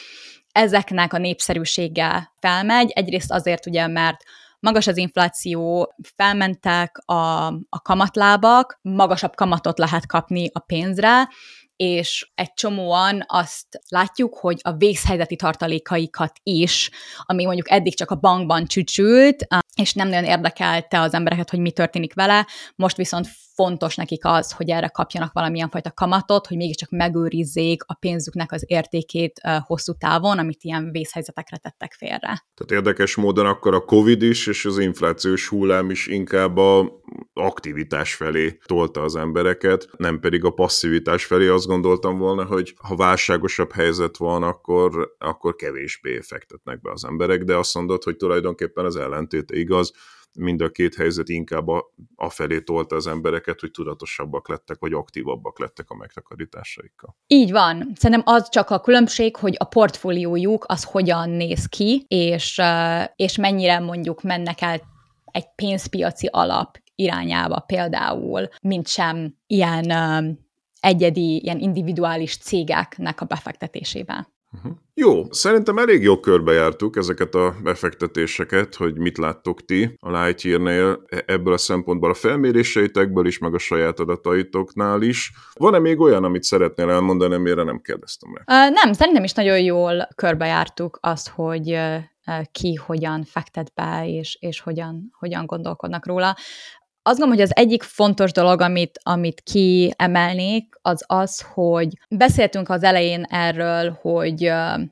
ezeknek 0.53 1.12
a 1.12 1.18
népszerűsége 1.18 2.33
felmegy. 2.40 2.90
Egyrészt 2.90 3.33
azért 3.33 3.66
ugye, 3.66 3.87
mert 3.87 4.23
magas 4.61 4.87
az 4.87 4.97
infláció, 4.97 5.95
felmentek 6.16 6.99
a, 7.05 7.47
a 7.47 7.81
kamatlábak, 7.83 8.79
magasabb 8.83 9.35
kamatot 9.35 9.79
lehet 9.79 10.07
kapni 10.07 10.51
a 10.53 10.59
pénzre, 10.59 11.29
és 11.76 12.30
egy 12.35 12.54
csomóan 12.54 13.24
azt 13.26 13.66
látjuk, 13.88 14.38
hogy 14.38 14.58
a 14.62 14.72
vészhelyzeti 14.72 15.37
tartalékaikat 15.37 16.32
is, 16.42 16.90
ami 17.22 17.44
mondjuk 17.44 17.70
eddig 17.70 17.96
csak 17.96 18.11
a 18.11 18.16
bankban 18.16 18.66
csücsült, 18.66 19.46
és 19.76 19.92
nem 19.92 20.08
nagyon 20.08 20.24
érdekelte 20.24 21.00
az 21.00 21.14
embereket, 21.14 21.50
hogy 21.50 21.58
mi 21.58 21.70
történik 21.70 22.14
vele, 22.14 22.46
most 22.76 22.96
viszont 22.96 23.28
fontos 23.62 23.96
nekik 23.96 24.25
az, 24.25 24.53
hogy 24.53 24.70
erre 24.70 24.88
kapjanak 24.88 25.33
valamilyen 25.33 25.68
fajta 25.68 25.92
kamatot, 25.92 26.46
hogy 26.46 26.57
mégiscsak 26.57 26.90
megőrizzék 26.90 27.83
a 27.87 27.94
pénzüknek 27.94 28.53
az 28.53 28.64
értékét 28.66 29.40
hosszú 29.66 29.92
távon, 29.92 30.38
amit 30.38 30.62
ilyen 30.62 30.90
vészhelyzetekre 30.90 31.57
tettek 31.57 31.92
félre. 31.92 32.46
Tehát 32.55 32.70
érdekes 32.70 33.14
módon 33.14 33.46
akkor 33.46 33.75
a 33.75 33.85
Covid 33.85 34.22
is, 34.22 34.46
és 34.46 34.64
az 34.64 34.79
inflációs 34.79 35.48
hullám 35.48 35.90
is 35.90 36.07
inkább 36.07 36.57
a 36.57 37.01
aktivitás 37.33 38.14
felé 38.14 38.59
tolta 38.66 39.03
az 39.03 39.16
embereket, 39.16 39.88
nem 39.96 40.20
pedig 40.20 40.44
a 40.44 40.51
passzivitás 40.51 41.25
felé. 41.25 41.48
Azt 41.48 41.66
gondoltam 41.66 42.18
volna, 42.18 42.44
hogy 42.44 42.75
ha 42.77 42.96
válságosabb 42.96 43.72
helyzet 43.72 44.16
van, 44.16 44.42
akkor, 44.42 45.14
akkor 45.18 45.55
kevésbé 45.55 46.20
fektetnek 46.20 46.81
be 46.81 46.90
az 46.90 47.05
emberek, 47.05 47.42
de 47.42 47.57
azt 47.57 47.75
mondod, 47.75 48.03
hogy 48.03 48.16
tulajdonképpen 48.16 48.85
az 48.85 48.96
ellentéte 48.96 49.57
igaz, 49.57 49.92
mind 50.35 50.61
a 50.61 50.71
két 50.71 50.95
helyzet 50.95 51.29
inkább 51.29 51.68
a, 51.68 51.92
a 52.14 52.31
felé 52.31 52.61
tolta 52.61 52.97
az 52.97 53.07
embereket, 53.07 53.61
hogy 53.61 53.71
tudatosabbak 53.71 54.49
lettek, 54.49 54.77
vagy 54.81 54.92
aktívabbak 54.92 55.59
lettek 55.59 55.90
a 55.90 55.95
megtakarításaikkal. 55.95 57.16
Így 57.27 57.51
van. 57.51 57.92
Szerintem 57.95 58.35
az 58.35 58.49
csak 58.49 58.71
a 58.71 58.81
különbség, 58.81 59.37
hogy 59.37 59.55
a 59.59 59.64
portfóliójuk 59.64 60.64
az 60.68 60.85
hogyan 60.85 61.31
néz 61.31 61.66
ki, 61.66 62.05
és, 62.09 62.61
és 63.16 63.37
mennyire 63.37 63.79
mondjuk 63.79 64.23
mennek 64.23 64.61
el 64.61 64.81
egy 65.25 65.55
pénzpiaci 65.55 66.29
alap 66.31 66.79
irányába 66.95 67.59
például, 67.59 68.49
mint 68.62 68.88
sem 68.88 69.37
ilyen 69.47 69.90
egyedi, 70.81 71.42
ilyen 71.42 71.59
individuális 71.59 72.37
cégeknek 72.37 73.21
a 73.21 73.25
befektetésével. 73.25 74.33
Uh-huh. 74.56 74.72
Jó, 74.94 75.32
szerintem 75.32 75.78
elég 75.78 76.02
jó 76.02 76.20
körbejártuk 76.20 76.96
ezeket 76.96 77.34
a 77.34 77.54
befektetéseket, 77.62 78.74
hogy 78.74 78.98
mit 78.98 79.18
láttok 79.18 79.64
ti 79.64 79.96
a 80.00 80.10
Lightyear-nél 80.10 81.02
e- 81.06 81.22
ebből 81.26 81.52
a 81.52 81.58
szempontból 81.58 82.10
a 82.10 82.14
felméréseitekből 82.14 83.26
is, 83.26 83.38
meg 83.38 83.54
a 83.54 83.58
saját 83.58 84.00
adataitoknál 84.00 85.02
is. 85.02 85.32
Van-e 85.52 85.78
még 85.78 86.00
olyan, 86.00 86.24
amit 86.24 86.42
szeretnél 86.42 86.90
elmondani, 86.90 87.34
amire 87.34 87.62
nem 87.62 87.80
kérdeztem 87.80 88.30
rá? 88.34 88.66
Uh, 88.66 88.74
nem, 88.74 88.92
szerintem 88.92 89.24
is 89.24 89.32
nagyon 89.32 89.60
jól 89.60 90.08
körbejártuk 90.14 90.98
azt, 91.00 91.28
hogy 91.28 91.78
ki 92.52 92.74
hogyan 92.74 93.24
fektet 93.24 93.72
be, 93.74 94.04
és, 94.06 94.36
és 94.40 94.60
hogyan, 94.60 95.10
hogyan 95.18 95.46
gondolkodnak 95.46 96.06
róla. 96.06 96.36
Azt 97.04 97.18
gondolom, 97.18 97.40
hogy 97.40 97.50
az 97.50 97.56
egyik 97.56 97.82
fontos 97.82 98.32
dolog, 98.32 98.60
amit, 98.60 99.00
amit 99.02 99.40
kiemelnék, 99.40 100.74
az 100.82 101.04
az, 101.06 101.44
hogy 101.54 101.88
beszéltünk 102.08 102.68
az 102.68 102.82
elején 102.82 103.22
erről, 103.28 103.98
hogy 104.00 104.44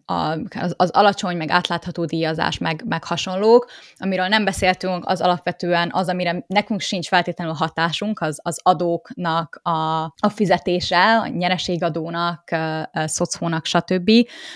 az, 0.05 0.75
az 0.77 0.91
alacsony, 0.91 1.37
meg 1.37 1.51
átlátható 1.51 2.05
díjazás, 2.05 2.59
meg, 2.59 2.83
meg 2.87 3.05
hasonlók. 3.05 3.71
Amiről 3.97 4.27
nem 4.27 4.45
beszéltünk, 4.45 5.05
az 5.07 5.21
alapvetően 5.21 5.91
az, 5.93 6.09
amire 6.09 6.45
nekünk 6.47 6.81
sincs 6.81 7.09
feltétlenül 7.09 7.55
hatásunk, 7.55 8.21
az, 8.21 8.41
az 8.43 8.61
adóknak 8.63 9.61
a, 9.63 10.03
a 10.03 10.29
fizetése, 10.29 11.19
a 11.19 11.27
nyereségadónak, 11.27 12.51
a 12.93 13.07
szocónak, 13.07 13.65
stb. 13.65 14.11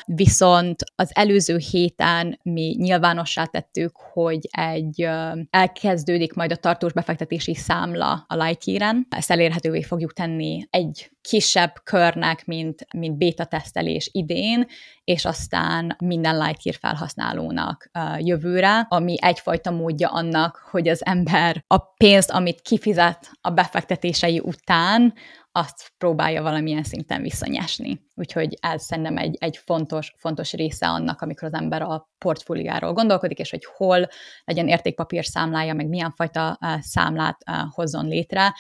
Viszont 0.05 0.85
az 0.97 1.11
előző 1.15 1.57
héten 1.57 2.39
mi 2.43 2.77
nyilvánossá 2.79 3.45
tettük, 3.45 3.97
hogy 4.13 4.49
egy 4.51 5.09
elkezdődik 5.51 6.35
majd 6.35 6.53
a 6.53 6.57
tartós 6.57 6.93
befektetés 6.93 7.44
fizetési 7.45 7.55
számla 7.55 8.25
a 8.29 8.35
Lightyear-en. 8.35 9.07
Ezt 9.11 9.31
elérhetővé 9.31 9.83
fogjuk 9.83 10.13
tenni 10.13 10.67
egy 10.71 11.11
kisebb 11.21 11.73
körnek, 11.83 12.47
mint, 12.47 12.87
mint 12.97 13.19
beta 13.19 13.45
tesztelés 13.45 14.09
idén, 14.13 14.67
és 15.05 15.25
aztán 15.25 15.97
minden 16.05 16.39
Lightyear 16.39 16.77
felhasználónak 16.81 17.91
uh, 17.95 18.27
jövőre, 18.27 18.87
ami 18.89 19.17
egyfajta 19.21 19.71
módja 19.71 20.09
annak, 20.09 20.69
hogy 20.71 20.89
az 20.89 21.05
ember 21.05 21.65
a 21.67 21.79
pénzt, 21.79 22.31
amit 22.31 22.61
kifizet 22.61 23.31
a 23.41 23.51
befektetései 23.51 24.41
után, 24.45 25.15
azt 25.57 25.93
próbálja 25.99 26.43
valamilyen 26.43 26.83
szinten 26.83 27.23
visszanyesni. 27.23 28.07
Úgyhogy 28.15 28.57
ez 28.61 28.83
szerintem 28.83 29.17
egy, 29.17 29.37
egy 29.41 29.57
fontos, 29.57 30.15
fontos 30.17 30.53
része 30.53 30.89
annak, 30.89 31.21
amikor 31.21 31.49
az 31.49 31.55
ember 31.61 31.83
a 31.83 32.11
portfóliáról 32.19 32.93
gondolkodik, 32.93 33.39
és 33.39 33.51
hogy 33.51 33.65
hol 33.65 34.09
legyen 34.45 34.69
értékpapír 34.69 35.25
számlája, 35.25 35.75
meg 35.75 35.89
milyen 35.89 36.13
fajta 36.13 36.59
számlát 36.81 37.45
hozzon 37.71 38.07
létre. 38.07 38.55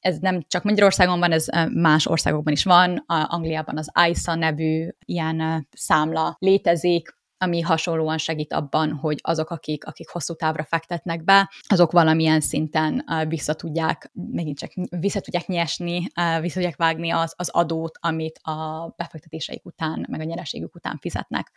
Ez 0.00 0.18
nem 0.18 0.42
csak 0.48 0.62
Magyarországon 0.62 1.18
van, 1.18 1.32
ez 1.32 1.46
más 1.72 2.06
országokban 2.06 2.52
is 2.52 2.64
van. 2.64 3.04
A 3.06 3.26
Angliában 3.28 3.78
az 3.78 3.90
ISA 4.08 4.34
nevű 4.34 4.88
ilyen 5.04 5.68
számla 5.72 6.36
létezik, 6.38 7.19
ami 7.44 7.60
hasonlóan 7.60 8.18
segít 8.18 8.52
abban, 8.52 8.92
hogy 8.92 9.18
azok, 9.22 9.50
akik, 9.50 9.86
akik 9.86 10.08
hosszú 10.08 10.34
távra 10.34 10.64
fektetnek 10.64 11.24
be, 11.24 11.50
azok 11.68 11.92
valamilyen 11.92 12.40
szinten 12.40 13.04
vissza 13.28 13.54
tudják, 13.54 14.10
megint 14.32 14.58
csak 14.58 14.70
vissza 14.90 15.20
tudják 15.20 15.46
nyesni, 15.46 16.06
vissza 16.40 16.54
tudják 16.54 16.76
vágni 16.76 17.10
az, 17.10 17.34
az 17.36 17.48
adót, 17.48 17.98
amit 18.00 18.38
a 18.42 18.88
befektetéseik 18.96 19.64
után, 19.64 20.06
meg 20.10 20.20
a 20.20 20.24
nyereségük 20.24 20.74
után 20.74 20.98
fizetnek. 21.00 21.52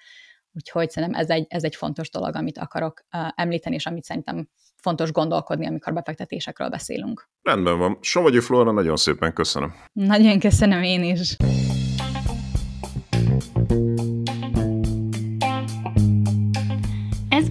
Úgyhogy 0.55 0.89
szerintem 0.89 1.19
ez 1.19 1.29
egy, 1.29 1.45
ez 1.49 1.63
egy 1.63 1.75
fontos 1.75 2.09
dolog, 2.09 2.35
amit 2.35 2.57
akarok 2.57 3.05
említeni, 3.35 3.75
és 3.75 3.85
amit 3.85 4.03
szerintem 4.03 4.49
fontos 4.75 5.11
gondolkodni, 5.11 5.67
amikor 5.67 5.93
befektetésekről 5.93 6.69
beszélünk. 6.69 7.29
Rendben 7.41 7.77
van. 7.77 7.97
Somogyi 8.01 8.39
Flóra, 8.39 8.71
nagyon 8.71 8.95
szépen 8.95 9.33
köszönöm. 9.33 9.73
Nagyon 9.93 10.39
köszönöm 10.39 10.83
én 10.83 11.03
is. 11.03 11.35